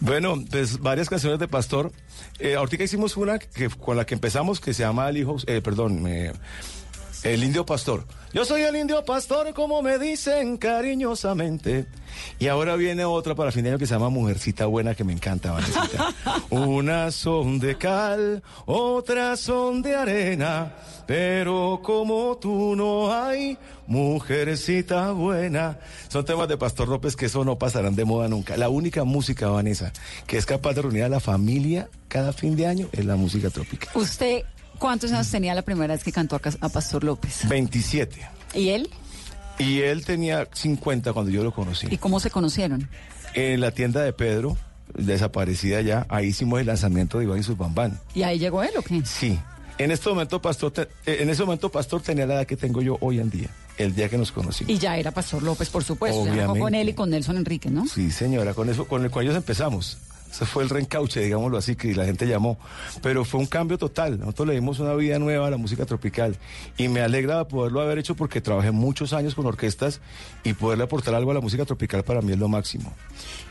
[0.00, 1.92] Bueno, pues varias canciones de Pastor.
[2.38, 5.60] Eh, ahorita hicimos una que, con la que empezamos que se llama El Hijo, eh,
[5.62, 6.32] perdón, eh,
[7.24, 8.04] El Indio Pastor.
[8.34, 11.86] Yo soy el Indio Pastor, como me dicen cariñosamente.
[12.38, 15.14] Y ahora viene otra para fin de año que se llama Mujercita Buena, que me
[15.14, 16.14] encanta, Vanesita.
[16.50, 20.74] Unas son de cal, otras son de arena,
[21.06, 23.56] pero como tú no hay,
[23.86, 25.78] mujercita buena.
[26.08, 28.58] Son temas de Pastor López que eso no pasarán de moda nunca.
[28.58, 29.94] La única música, Vanessa,
[30.26, 33.50] que es capaz de reunir a la familia cada fin de año es la música
[33.50, 33.90] tropical.
[33.94, 34.44] ¿Usted
[34.78, 37.48] cuántos años tenía la primera vez que cantó a, Pastor López?
[37.48, 38.20] 27.
[38.54, 38.90] ¿Y él?
[39.58, 41.86] Y él tenía 50 cuando yo lo conocí.
[41.90, 42.88] ¿Y cómo se conocieron?
[43.34, 44.56] En la tienda de Pedro,
[44.96, 47.98] desaparecida ya, ahí hicimos el lanzamiento de Iván y sus Bambán.
[48.14, 49.02] ¿Y ahí llegó él o qué?
[49.04, 49.38] Sí.
[49.78, 52.80] En este momento, Pastor, te- eh, en ese momento, Pastor tenía la edad que tengo
[52.80, 54.72] yo hoy en día, el día que nos conocimos.
[54.72, 56.24] Y ya era Pastor López, por supuesto.
[56.26, 56.80] Ya arrancó con Obviamente.
[56.82, 57.84] él y con Nelson Enrique, ¿no?
[57.88, 59.98] Sí, señora, con eso, con, el, con ellos empezamos.
[60.34, 62.58] Ese fue el reencauche, digámoslo así, que la gente llamó.
[63.02, 64.18] Pero fue un cambio total.
[64.18, 66.36] Nosotros le dimos una vida nueva a la música tropical.
[66.76, 70.00] Y me alegra poderlo haber hecho porque trabajé muchos años con orquestas
[70.42, 72.92] y poderle aportar algo a la música tropical para mí es lo máximo.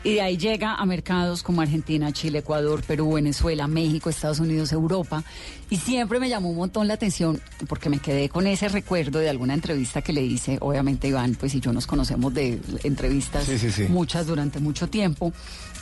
[0.02, 4.70] Y de ahí llega a mercados como Argentina, Chile, Ecuador, Perú, Venezuela, México, Estados Unidos,
[4.70, 5.24] Europa.
[5.70, 9.30] Y siempre me llamó un montón la atención porque me quedé con ese recuerdo de
[9.30, 10.58] alguna entrevista que le hice.
[10.60, 13.84] Obviamente Iván, pues y yo nos conocemos de entrevistas, Sí, sí, sí.
[13.88, 15.32] muchas durante mucho tiempo,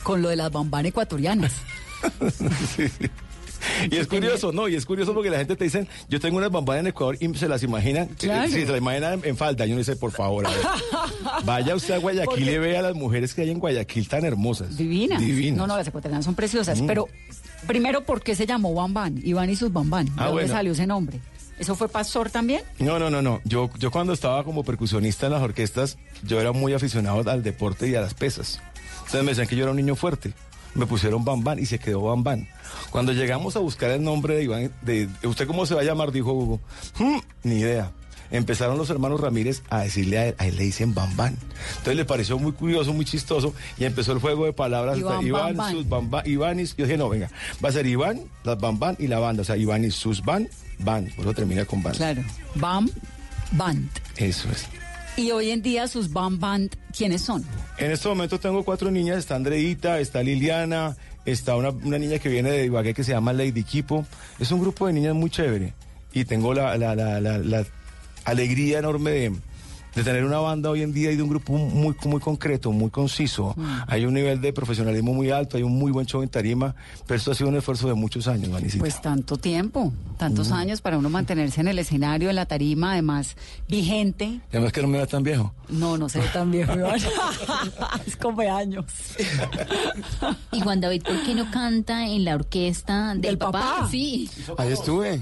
[0.03, 1.53] con lo de las bambán ecuatorianas.
[2.75, 2.83] Sí.
[3.89, 4.67] Y es curioso, ¿no?
[4.67, 7.33] Y es curioso porque la gente te dice, yo tengo unas bambanas en Ecuador y
[7.35, 8.07] se las imaginan.
[8.17, 8.47] Claro.
[8.51, 9.65] Sí, se las imaginan en falda.
[9.65, 10.59] Y uno dice, por favor, a ver,
[11.45, 14.75] vaya usted a Guayaquil y vea a las mujeres que hay en Guayaquil tan hermosas.
[14.75, 15.21] Divinas.
[15.21, 15.57] Divinas.
[15.57, 16.81] No, no, las ecuatorianas son preciosas.
[16.81, 16.87] Mm.
[16.87, 17.07] Pero
[17.65, 19.21] primero, ¿por qué se llamó Bambán?
[19.23, 20.07] Iván y sus Bambán.
[20.07, 20.53] ¿De Ah, dónde bueno.
[20.53, 21.21] salió ese nombre?
[21.57, 22.63] ¿Eso fue pastor también?
[22.79, 23.39] No, no, no, no.
[23.45, 27.87] Yo, yo cuando estaba como percusionista en las orquestas, yo era muy aficionado al deporte
[27.87, 28.59] y a las pesas.
[29.13, 30.33] Entonces me decían que yo era un niño fuerte.
[30.73, 32.47] Me pusieron Bambán y se quedó Bambán.
[32.89, 36.11] Cuando llegamos a buscar el nombre de Iván, de, ¿usted cómo se va a llamar?
[36.11, 36.59] Dijo Hugo.
[36.97, 37.91] "Hmm, ni idea.
[38.31, 41.37] Empezaron los hermanos Ramírez a decirle a él, a él le dicen Bambán.
[41.69, 44.97] Entonces le pareció muy curioso, muy chistoso y empezó el juego de palabras.
[44.97, 45.71] Iván, Iván, Bambán.
[45.73, 46.65] sus Bambán, Iván y...
[46.65, 47.29] Yo dije, no, venga,
[47.63, 49.43] va a ser Iván, las Bambán y la banda.
[49.43, 50.49] O sea, Iván y sus Ban,
[50.79, 51.05] Ban.
[51.15, 51.93] Por eso termina con Ban.
[51.93, 52.23] Claro.
[52.55, 52.89] Bam
[53.51, 53.87] Band.
[54.17, 54.65] Eso es.
[55.15, 57.45] Y hoy en día sus Bam Band, ¿quiénes son?
[57.77, 62.29] En este momento tengo cuatro niñas, está Andreita, está Liliana, está una, una niña que
[62.29, 64.05] viene de Ibagué que se llama Lady Kipo.
[64.39, 65.73] Es un grupo de niñas muy chévere
[66.13, 67.65] y tengo la- la- la- la
[68.25, 69.33] alegría enorme de,
[69.95, 72.89] de tener una banda hoy en día y de un grupo muy, muy concreto, muy
[72.89, 73.55] conciso.
[73.87, 76.75] Hay un nivel de profesionalismo muy alto, hay un muy buen show en tarima,
[77.05, 78.79] pero esto ha sido un esfuerzo de muchos años, Vanesita.
[78.79, 83.35] Pues tanto tiempo, tantos años para uno mantenerse en el escenario, en la tarima, además
[83.67, 84.25] vigente.
[84.25, 85.53] Y Además que no me vea tan viejo.
[85.69, 86.73] No, no se ve tan viejo,
[88.05, 88.85] es como de años.
[90.51, 93.87] Y Juan David, ¿por qué no canta en la orquesta del, Del papá?
[93.89, 94.29] Sí.
[94.57, 95.21] Ahí estuve.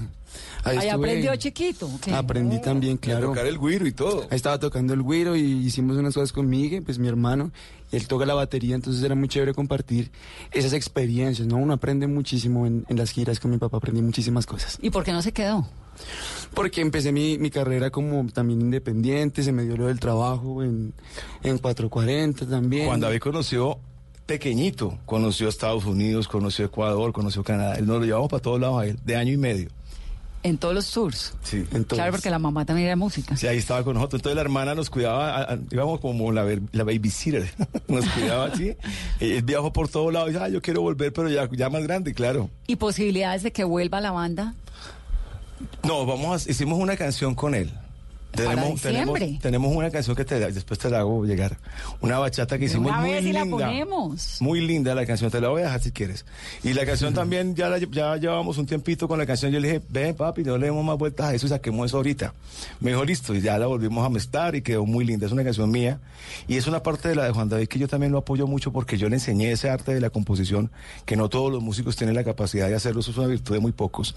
[0.64, 1.06] Ahí, Ahí estuve.
[1.08, 1.86] aprendió chiquito.
[1.86, 2.12] ¿o qué?
[2.12, 3.28] Aprendí también, claro.
[3.28, 4.22] tocar el güiro y todo.
[4.30, 7.50] Ahí estaba tocando el güiro y hicimos unas cosas con Miguel, pues mi hermano,
[7.90, 10.10] y él toca la batería, entonces era muy chévere compartir
[10.52, 11.56] esas experiencias, ¿no?
[11.56, 14.78] Uno aprende muchísimo en, en las giras con mi papá, aprendí muchísimas cosas.
[14.80, 15.66] ¿Y por qué no se quedó?
[16.54, 20.94] Porque empecé mi, mi carrera como también independiente, se me dio lo del trabajo en,
[21.42, 22.86] en 440 también.
[22.86, 23.78] Juan David conoció
[24.26, 27.74] pequeñito, conoció Estados Unidos, conoció Ecuador, conoció Canadá.
[27.74, 29.68] Él nos lo llevamos para todos lados a él, de año y medio.
[30.44, 31.34] En todos los tours.
[31.44, 33.36] Sí, Claro, porque la mamá también era música.
[33.36, 34.18] Sí, ahí estaba con nosotros.
[34.18, 37.48] Entonces la hermana nos cuidaba, digamos, como la, la babysitter.
[37.88, 38.74] nos cuidaba así.
[39.20, 41.84] Él viajó por todos lados y dice, ah, yo quiero volver, pero ya, ya más
[41.84, 42.50] grande, claro.
[42.66, 44.54] ¿Y posibilidades de que vuelva la banda?
[45.84, 47.70] No, vamos a- hicimos una canción con él.
[48.32, 48.80] Tenemos,
[49.42, 51.58] tenemos una canción que te, después te la hago llegar.
[52.00, 53.66] Una bachata que hicimos muy vez y la linda.
[53.66, 54.36] ponemos.
[54.40, 56.24] Muy linda la canción, te la voy a dejar si quieres.
[56.64, 59.52] Y la canción también, ya, la- ya llevamos un tiempito con la canción.
[59.52, 61.98] Yo le dije, ven papi, no le demos más vueltas a eso y saquemos eso
[61.98, 62.32] ahorita.
[62.80, 65.26] Me dijo, listo, y ya la volvimos a mezclar y quedó muy linda.
[65.26, 66.00] Es una canción mía.
[66.48, 68.72] Y es una parte de la de Juan David que yo también lo apoyo mucho
[68.72, 70.70] porque yo le enseñé ese arte de la composición
[71.04, 73.00] que no todos los músicos tienen la capacidad de hacerlo.
[73.00, 74.14] Eso es una virtud de muy pocos.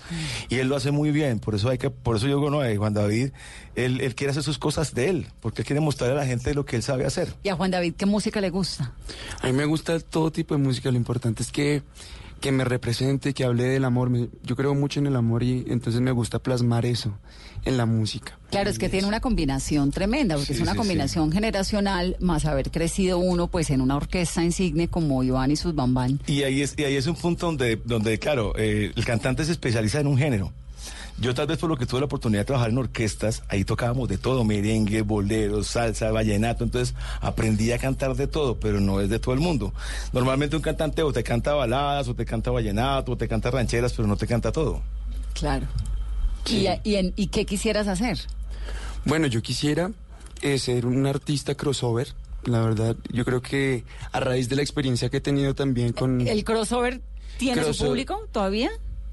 [0.49, 1.39] Y él lo hace muy bien.
[1.39, 3.31] Por eso hay que, por eso yo digo, no, eh, Juan David,
[3.75, 6.53] él, él quiere hacer sus cosas de él, porque él quiere mostrarle a la gente
[6.53, 7.33] lo que él sabe hacer.
[7.43, 8.93] ¿Y a Juan David qué música le gusta?
[9.41, 11.83] A mí me gusta todo tipo de música, lo importante es que,
[12.41, 14.09] que me represente, que hable del amor.
[14.09, 17.17] Me- yo creo mucho en el amor y entonces me gusta plasmar eso
[17.63, 18.37] en la música.
[18.51, 22.45] Claro, es que tiene una combinación tremenda, porque Sí, es una sí, combinación generacional, más
[22.45, 26.19] haber crecido uno pues en una orquesta insigne como Iván y sus bambán.
[26.27, 29.51] Y ahí es, y ahí es un punto donde, donde claro, eh, el cantante se
[29.53, 30.53] especializa en un género.
[31.17, 34.09] Yo tal vez por lo que tuve la oportunidad de trabajar en orquestas, ahí tocábamos
[34.09, 39.09] de todo, merengue, bolero, salsa, vallenato, entonces aprendí a cantar de todo, pero no es
[39.09, 39.73] de todo el mundo.
[40.11, 43.93] Normalmente un cantante o te canta baladas, o te canta vallenato, o te canta rancheras,
[43.93, 44.81] pero no te canta todo.
[45.33, 45.67] Claro.
[46.49, 48.19] ¿Y, y, en- ¿Y qué quisieras hacer?
[49.05, 49.91] Bueno, yo quisiera
[50.41, 52.09] eh, ser un artista crossover.
[52.43, 56.21] La verdad, yo creo que a raíz de la experiencia que he tenido también con...
[56.27, 57.01] ¿El crossover
[57.37, 58.69] tiene su público todavía?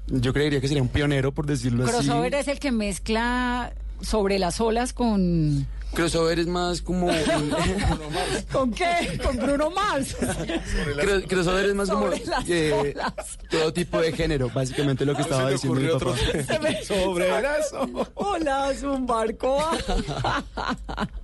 [0.07, 1.93] Yo creería que sería un pionero, por decirlo así.
[1.93, 5.65] Crossover es el que mezcla sobre las olas con...
[5.93, 7.07] Crossover es más como...
[8.51, 9.19] ¿Con qué?
[9.23, 10.17] Con Bruno Mars.
[10.19, 13.13] Cro- crossover es más como Sobre las eh, olas.
[13.49, 15.95] todo tipo de género, básicamente lo que estaba le diciendo mi papá.
[15.95, 16.15] otro-
[16.83, 17.31] sobre.
[18.15, 19.57] Hola, es un barco.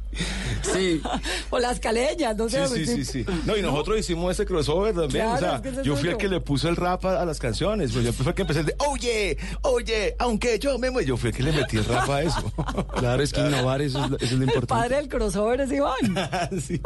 [0.74, 1.02] Sí.
[1.52, 2.68] O las caleñas, no sé.
[2.68, 3.26] sí, sí, sí.
[3.46, 5.26] No, y nosotros hicimos ese crossover también.
[5.26, 7.26] Claro, o sea, es que yo fui el que le puso el rap a, a
[7.26, 7.92] las canciones.
[7.92, 11.08] Pues yo fui el que empecé el de, oye, oye, aunque yo me muero.
[11.08, 12.54] Yo fui el que le metí el rap a eso.
[13.00, 14.68] Claro, es que innovar, eso es, lo- eso es lo El importante.
[14.82, 16.30] padre del crossover es Iván.
[16.62, 16.80] Sí.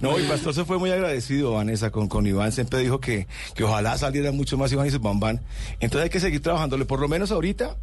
[0.00, 2.52] No, y Pastor se fue muy agradecido, Vanessa, con, con Iván.
[2.52, 5.40] Siempre dijo que, que ojalá saliera mucho más Iván y su bambán.
[5.80, 7.76] Entonces hay que seguir trabajándole, por lo menos ahorita,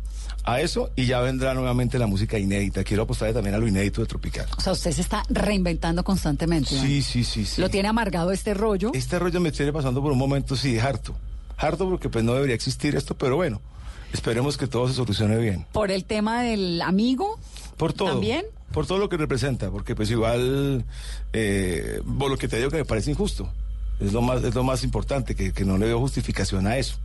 [0.43, 2.83] a eso, y ya vendrá nuevamente la música inédita.
[2.83, 4.47] Quiero apostarle también a lo inédito de Tropical.
[4.57, 6.69] O sea, usted se está reinventando constantemente.
[6.77, 7.61] Sí, sí, sí, sí.
[7.61, 8.91] Lo tiene amargado este rollo.
[8.93, 11.15] Este rollo me tiene pasando por un momento, sí, harto.
[11.57, 13.61] Harto porque pues no debería existir esto, pero bueno,
[14.11, 15.65] esperemos que todo se solucione bien.
[15.71, 17.39] Por el tema del amigo.
[17.77, 18.09] Por todo.
[18.09, 18.45] ¿También?
[18.73, 20.83] Por todo lo que representa, porque pues igual,
[21.31, 23.49] eh, por lo que te digo que me parece injusto.
[23.99, 26.97] Es lo más, es lo más importante, que, que no le veo justificación a eso.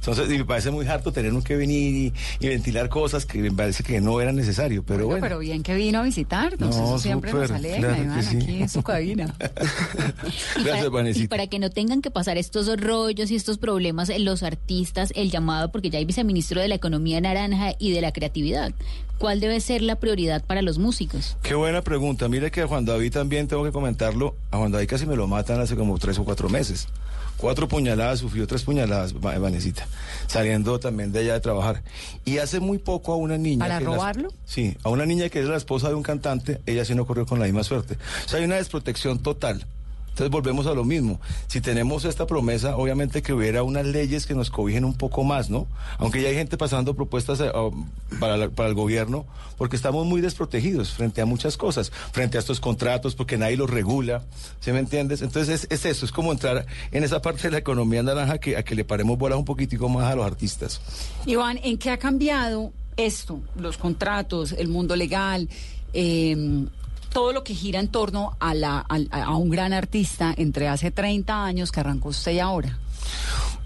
[0.00, 3.52] Entonces, y me parece muy harto tener que venir y, y ventilar cosas que me
[3.52, 5.20] parece que no era necesario, pero bueno.
[5.20, 6.74] Pero bien que vino a visitarnos.
[6.76, 8.36] No, Eso siempre nos alegra, claro Iván, sí.
[8.38, 9.32] aquí en su cabina.
[10.64, 11.28] Gracias, Y Vanesita.
[11.28, 15.30] para que no tengan que pasar estos rollos y estos problemas en los artistas, el
[15.30, 18.72] llamado, porque ya hay viceministro de la Economía Naranja y de la Creatividad.
[19.20, 21.36] ¿Cuál debe ser la prioridad para los músicos?
[21.42, 22.26] Qué buena pregunta.
[22.30, 24.34] Mire que a Juan David también tengo que comentarlo.
[24.50, 26.88] A Juan David casi me lo matan hace como tres o cuatro meses.
[27.36, 29.86] Cuatro puñaladas, sufrió tres puñaladas, Va- Vanesita,
[30.26, 31.82] saliendo también de allá de trabajar.
[32.24, 33.58] Y hace muy poco a una niña...
[33.66, 34.28] ¿Para que es la- robarlo?
[34.46, 37.26] sí, a una niña que es la esposa de un cantante, ella sí no corrió
[37.26, 37.98] con la misma suerte.
[38.24, 39.66] O sea, hay una desprotección total.
[40.10, 41.20] Entonces volvemos a lo mismo.
[41.46, 45.50] Si tenemos esta promesa, obviamente que hubiera unas leyes que nos cobijen un poco más,
[45.50, 45.66] ¿no?
[45.98, 47.72] Aunque ya hay gente pasando propuestas eh, oh,
[48.18, 49.24] para, el gobierno,
[49.56, 53.70] porque estamos muy desprotegidos frente a muchas cosas, frente a estos contratos, porque nadie los
[53.70, 54.22] regula,
[54.60, 55.22] ¿sí me entiendes?
[55.22, 58.56] Entonces es, es eso, es como entrar en esa parte de la economía naranja que,
[58.56, 60.80] a que le paremos bolas un poquitico más a los artistas.
[61.24, 63.40] Iván, ¿en qué ha cambiado esto?
[63.56, 65.48] Los contratos, el mundo legal,
[65.92, 66.66] eh,
[67.12, 70.90] todo lo que gira en torno a, la, a, a un gran artista entre hace
[70.90, 72.78] 30 años que arrancó usted y ahora.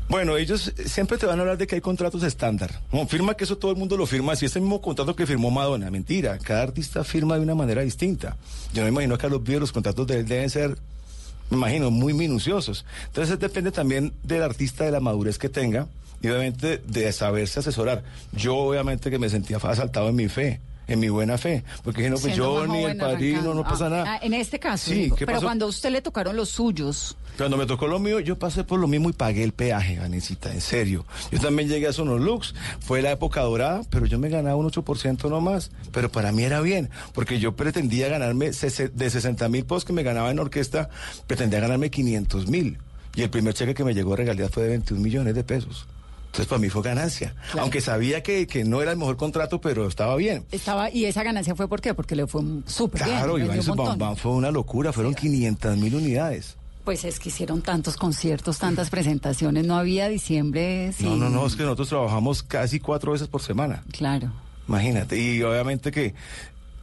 [0.09, 2.80] Bueno, ellos siempre te van a hablar de que hay contratos estándar.
[2.92, 4.36] No, firma que eso todo el mundo lo firma.
[4.36, 6.38] Si es el mismo contrato que firmó Madonna, mentira.
[6.38, 8.36] Cada artista firma de una manera distinta.
[8.74, 10.76] Yo me imagino que a los videos los contratos de él deben ser,
[11.49, 12.84] me imagino, muy minuciosos.
[13.07, 15.88] Entonces depende también del artista, de la madurez que tenga
[16.20, 18.05] y obviamente de saberse asesorar.
[18.32, 20.61] Yo obviamente que me sentía asaltado en mi fe.
[20.87, 23.55] En mi buena fe, porque no, pues yo ni el padrino, arrancando.
[23.55, 24.12] no pasa Ah, nada.
[24.14, 25.16] ah, en este caso, Sí, digo.
[25.16, 25.47] ¿qué pero pasó?
[25.47, 28.78] cuando a usted le tocaron los suyos, Cuando me tocó lo mío, yo pasé por
[28.78, 31.05] lo mismo y pagué el peaje, Vanesita, en serio.
[31.32, 35.28] Yo también llegué a Sonolux, fue la época dorada, pero yo me ganaba un 8%
[35.30, 35.70] nomás.
[35.91, 40.03] Pero para mí era bien, porque yo pretendía ganarme de 60 mil pesos que me
[40.05, 40.91] ganaba en orquesta,
[41.26, 42.78] pretendía ganarme 500 mil.
[43.16, 45.87] Y el primer cheque que me llegó de regalía fue de 21 millones de pesos.
[46.35, 47.32] Entonces para mí fue ganancia.
[47.61, 50.45] Aunque sabía que, que no era el mejor contrato, pero estaba bien.
[50.51, 51.95] Estaba, y esa ganancia fue por qué?
[51.95, 53.18] Porque le fue súper bien.
[53.18, 56.57] Claro, Iván un fue una locura, fueron 500 mil unidades.
[56.82, 61.07] Pues es que hicieron tantos conciertos, tantas presentaciones, no había diciembre sin...
[61.07, 63.85] No, no, no, es que nosotros trabajamos casi cuatro veces por semana.
[63.93, 64.32] Claro.
[64.66, 66.14] Imagínate, y obviamente que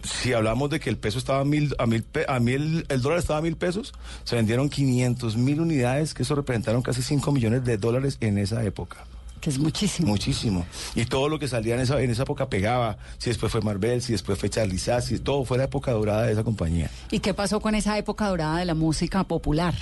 [0.02, 3.20] si hablamos de que el peso estaba a mil, a mil, a mil, el dólar
[3.20, 3.94] estaba a mil pesos,
[4.24, 8.64] se vendieron 500 mil unidades, que eso representaron casi 5 millones de dólares en esa
[8.64, 9.06] época.
[9.42, 10.08] Que es muchísimo.
[10.08, 10.66] Muchísimo.
[10.96, 12.98] Y todo lo que salía en esa, en esa época pegaba.
[13.18, 16.28] Si después fue Marvel, si después fue Charlie Sass, si todo fue la época dorada
[16.28, 16.90] de esa compañía.
[17.10, 19.74] ¿Y qué pasó con esa época dorada de la música popular?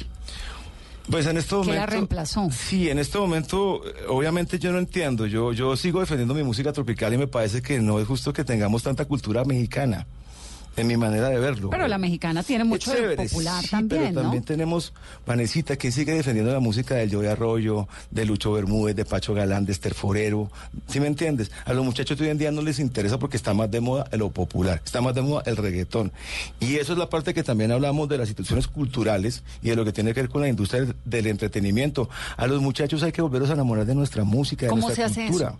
[1.11, 1.75] Pues en este ¿Qué momento.
[1.79, 2.49] la reemplazó?
[2.51, 5.25] Sí, en este momento, eh, obviamente yo no entiendo.
[5.25, 8.43] Yo, yo sigo defendiendo mi música tropical y me parece que no es justo que
[8.43, 10.07] tengamos tanta cultura mexicana.
[10.79, 11.69] En mi manera de verlo.
[11.69, 14.21] Pero la mexicana tiene mucho de popular sí, también, pero ¿no?
[14.21, 14.93] también tenemos
[15.25, 19.65] Vanesita que sigue defendiendo la música del Joey Arroyo, de Lucho Bermúdez, de Pacho Galán,
[19.65, 20.49] de Esther Forero.
[20.87, 21.51] ¿Sí me entiendes?
[21.65, 24.07] A los muchachos de hoy en día no les interesa porque está más de moda
[24.13, 26.11] lo popular, está más de moda el reggaetón.
[26.59, 29.85] Y eso es la parte que también hablamos de las instituciones culturales y de lo
[29.85, 32.09] que tiene que ver con la industria del, del entretenimiento.
[32.37, 35.21] A los muchachos hay que volverlos a enamorar de nuestra música, de ¿Cómo nuestra se
[35.21, 35.49] hace cultura.
[35.49, 35.59] eso?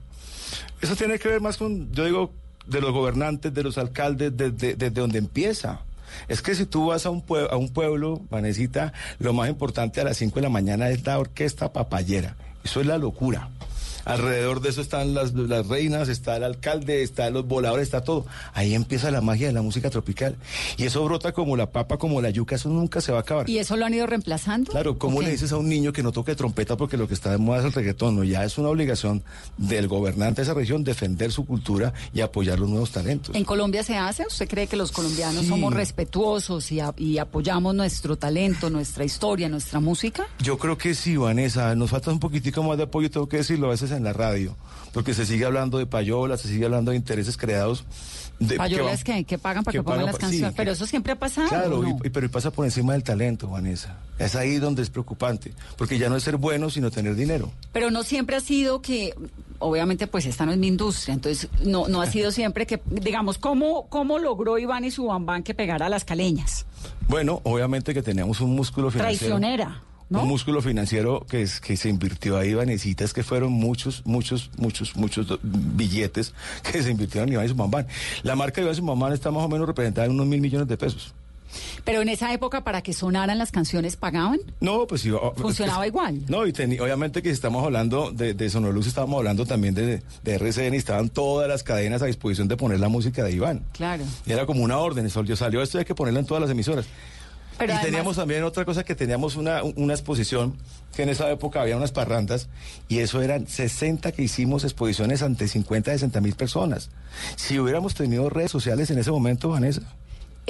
[0.82, 2.32] Eso tiene que ver más con, yo digo,
[2.70, 5.82] de los gobernantes, de los alcaldes, desde de, donde empieza.
[6.28, 10.02] Es que si tú vas a un, pue- a un pueblo, Vanesita, lo más importante
[10.02, 12.36] a las 5 de la mañana es la orquesta papayera.
[12.64, 13.50] Eso es la locura.
[14.06, 18.26] Alrededor de eso están las, las reinas, está el alcalde, están los voladores, está todo.
[18.54, 20.36] Ahí empieza la magia de la música tropical.
[20.78, 23.50] Y eso brota como la papa, como la yuca, eso nunca se va a acabar.
[23.50, 24.72] ¿Y eso lo han ido reemplazando?
[24.72, 27.14] Claro, ¿cómo ¿O le dices a un niño que no toque trompeta porque lo que
[27.14, 28.16] está de moda es el reggaetón?
[28.16, 29.24] No, ya es una obligación
[29.58, 33.36] del gobernante de esa región defender su cultura y apoyar los nuevos talentos.
[33.36, 34.26] ¿En Colombia se hace?
[34.28, 35.50] ¿Usted cree que los colombianos Sí.
[35.50, 40.28] somos respetuosos y, a- y apoyamos nuestro talento, nuestra historia, nuestra música?
[40.42, 41.76] Yo creo que sí, Vanessa.
[41.76, 44.56] Nos falta un poquitico más de apoyo, tengo que decirlo a veces en la radio,
[44.94, 47.86] porque se sigue hablando de payola, se sigue hablando de intereses creados.
[48.40, 50.54] De, Payolas que van- que, que pagan para que, que pongan pagan las sí, canciones.
[50.56, 51.50] Pero eso siempre ha pasado.
[51.50, 51.84] Claro,
[52.14, 53.98] pero pasa por encima del talento, Vanessa.
[54.18, 57.52] Es ahí donde es preocupante, porque ya no es ser bueno, sino tener dinero.
[57.74, 59.14] Pero no siempre ha sido que,
[59.60, 63.38] obviamente, pues esta no es mi industria, entonces no, no ha sido siempre que, digamos,
[63.40, 66.66] ¿cómo, cómo logró Iván y su bambán que pegara a las caleñas?
[67.10, 69.36] Bueno, obviamente que teníamos un músculo financiero.
[69.38, 70.22] Traicionera, ¿no?
[70.24, 74.50] Un músculo financiero que, es, que se invirtió ahí, Vanesita, es que fueron muchos, muchos,
[74.58, 76.34] muchos, muchos billetes
[76.72, 77.88] que se invirtieron en Iván y su mamán.
[78.24, 80.42] La marca de Iván y su mamán está más o menos representada en unos mil
[80.42, 81.14] millones de pesos.
[81.84, 84.38] Pero en esa época, para que sonaran las canciones, ¿pagaban?
[84.62, 85.10] No, pues sí.
[85.10, 86.22] o- Funcionaba es- igual.
[86.28, 90.04] No, y teni- obviamente que si estamos hablando de, de Sonolux, estábamos hablando también de,
[90.24, 93.64] de RCN y estaban todas las cadenas a disposición de poner la música de Iván.
[93.72, 94.04] Claro.
[94.28, 96.86] Y era como una orden, salió, salió esto hay que ponerla en todas las emisoras.
[97.60, 100.56] Pero y además- teníamos también otra cosa que teníamos una, una exposición,
[100.96, 102.50] que en esa época había unas parrandas,
[102.88, 106.90] y eso eran 60 que hicimos exposiciones ante 50, 60 mil personas.
[107.36, 109.82] Si hubiéramos tenido redes sociales en ese momento, Vanessa.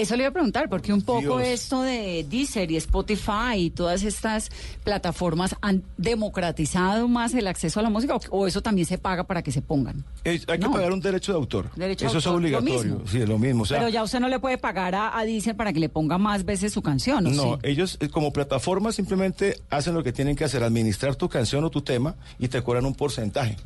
[0.02, 1.41] Eso le iba a preguntar, porque un poco Dios.
[1.47, 4.50] esto de Deezer y Spotify y todas estas
[4.84, 9.24] plataformas han democratizado más el acceso a la música o, o eso también se paga
[9.26, 10.04] para que se pongan.
[10.26, 10.72] Hay que No.
[10.72, 11.70] pagar un derecho de autor.
[11.76, 13.02] Derecho eso es autor, obligatorio.
[13.08, 13.64] Sí, es lo mismo.
[13.64, 15.89] O sea, Pero ya usted no le puede pagar a, a Deezer para que le
[15.89, 17.60] ponga más veces su canción, ¿o No, sí?
[17.64, 21.70] ellos eh, como plataforma simplemente hacen lo que tienen que hacer, administrar tu canción o
[21.70, 23.58] tu tema y te cobran un porcentaje.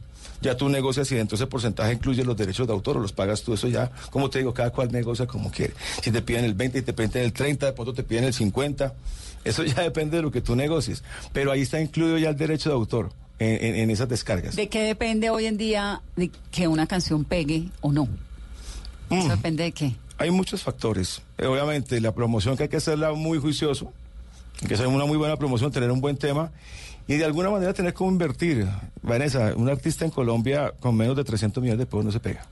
[0.43, 3.13] Ya tú negocias y dentro de ese porcentaje incluye los derechos de autor o los
[3.13, 3.53] pagas tú.
[3.53, 5.73] Eso ya, como te digo, cada cual negocia como quiere.
[6.01, 8.33] Si te piden el 20 y te piden el 30, de pronto te piden el
[8.33, 8.93] 50.
[9.45, 11.03] Eso ya depende de lo que tú negocies.
[11.31, 14.55] Pero ahí está incluido ya el derecho de autor en, en- esas descargas.
[14.55, 18.07] ¿De qué depende hoy en día de que una canción pegue o no?
[19.09, 19.29] Eso Mm.
[19.29, 19.95] depende de qué.
[20.17, 21.21] Hay muchos factores.
[21.37, 23.91] Eh, obviamente, la promoción que hay que hacerla muy juicioso,
[24.67, 26.51] que hacer una muy buena promoción, tener un buen tema
[27.07, 28.67] y de alguna manera tener cómo invertir.
[29.01, 32.45] Vanessa, un artista en Colombia con menos de 300 millones de pesos no se pega.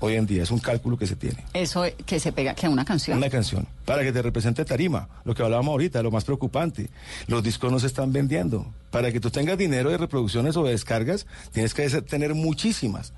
[0.00, 1.44] Hoy en día es un cálculo que se tiene.
[1.52, 3.18] Eso que se pega, que una canción.
[3.18, 3.66] Una canción.
[3.84, 5.08] Para que te represente tarima.
[5.24, 6.88] Lo que hablábamos ahorita, lo más preocupante.
[7.26, 8.66] Los discos no se están vendiendo.
[8.90, 13.12] Para que tú tengas dinero de reproducciones o de descargas, tienes que tener muchísimas.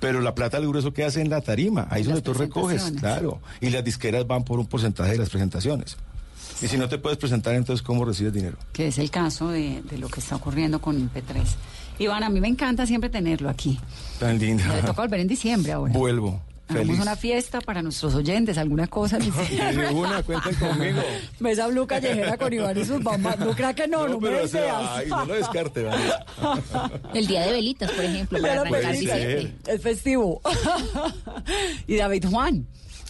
[0.00, 1.86] Pero la plata del grueso que hace en la tarima.
[1.90, 3.40] Ahí es donde tú recoges, claro.
[3.60, 5.96] Y las disqueras van por un porcentaje de las presentaciones.
[6.62, 8.56] Y si no te puedes presentar, entonces ¿cómo recibes dinero?
[8.72, 11.44] que es el caso de, de lo que está ocurriendo con el P3.
[11.98, 13.78] Iván, a mí me encanta siempre tenerlo aquí.
[14.18, 14.66] Tan linda.
[14.74, 15.92] Le toca volver en diciembre ahora.
[15.92, 16.42] Vuelvo.
[16.68, 19.18] Hagamos una fiesta para nuestros oyentes, alguna cosa.
[19.18, 19.86] en diciembre.
[19.88, 21.00] De una, cuenten conmigo.
[21.38, 23.38] Mesa Blue Callejera con Iván y sus mamás.
[23.38, 26.24] No crea que no, no, me pero o sea, ay, no lo descarte, Vanessa.
[27.14, 29.00] El día de velitas, por ejemplo, para arrancar pedí.
[29.00, 29.54] diciembre.
[29.66, 30.40] Es festivo.
[31.86, 32.66] y David Juan.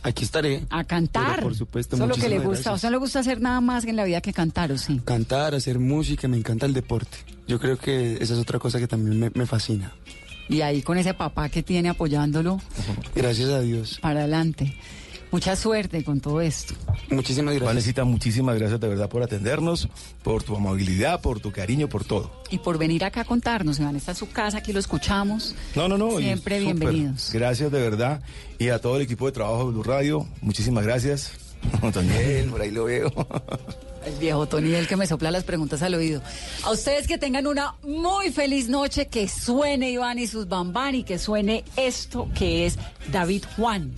[0.07, 0.65] Aquí estaré.
[0.71, 1.43] A cantar.
[1.43, 2.49] Por supuesto, Eso es lo que le gusta.
[2.51, 2.67] gracias.
[2.69, 5.01] ¿A usted no le gusta hacer nada más en la vida que cantar, o sí?
[5.05, 7.19] Cantar, hacer música, me encanta el deporte.
[7.49, 9.93] Yo creo que esa es otra cosa que también me, me fascina.
[10.49, 12.61] Y ahí con ese papá que tiene apoyándolo
[13.17, 13.99] Gracias a Dios.
[14.01, 14.77] para adelante.
[15.37, 16.73] Mucha suerte con todo esto.
[17.11, 17.69] Muchísimas gracias.
[17.69, 19.87] Vanesita, muchísimas gracias de verdad por atendernos,
[20.23, 22.43] por tu amabilidad, por tu cariño, por todo.
[22.49, 25.55] Y por venir acá a contarnos, Iván, está en su casa, aquí lo escuchamos.
[25.75, 26.17] No, no, no.
[26.17, 27.33] Siempre bienvenidos.
[27.35, 28.23] Gracias de verdad.
[28.59, 31.33] Y a todo el equipo de trabajo de Blue Radio, muchísimas gracias.
[31.93, 33.13] Daniel, por ahí lo veo.
[34.07, 36.23] El viejo Tony, el que me sopla las preguntas al oído.
[36.65, 41.05] A ustedes que tengan una muy feliz noche, que suene Iván y sus bambán y
[41.05, 42.79] que suene esto que es
[43.13, 43.93] David Juan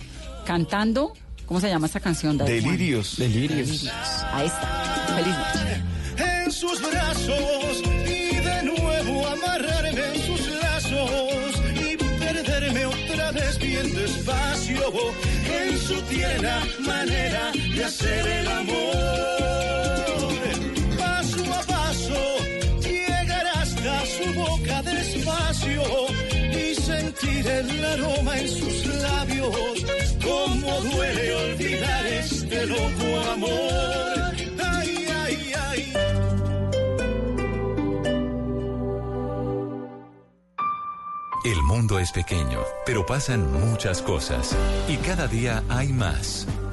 [0.49, 1.13] cantando.
[1.49, 2.37] ¿Cómo se llama esta canción?
[2.37, 2.77] David Juan?
[2.77, 3.17] Delirios.
[3.17, 3.89] Delirios.
[4.33, 5.15] Ahí está.
[5.15, 6.43] Feliz noche.
[6.43, 13.95] en sus brazos y de nuevo amarrarme en sus lazos y perderme otra vez bien
[13.95, 14.93] despacio
[15.59, 19.58] en su tierna manera de hacer el amor.
[27.19, 29.55] Sentir el aroma en sus labios.
[30.23, 34.33] Como duele olvidar este loco amor.
[34.63, 35.93] Ay, ay, ay.
[41.45, 44.55] El mundo es pequeño, pero pasan muchas cosas.
[44.87, 46.47] Y cada día hay más.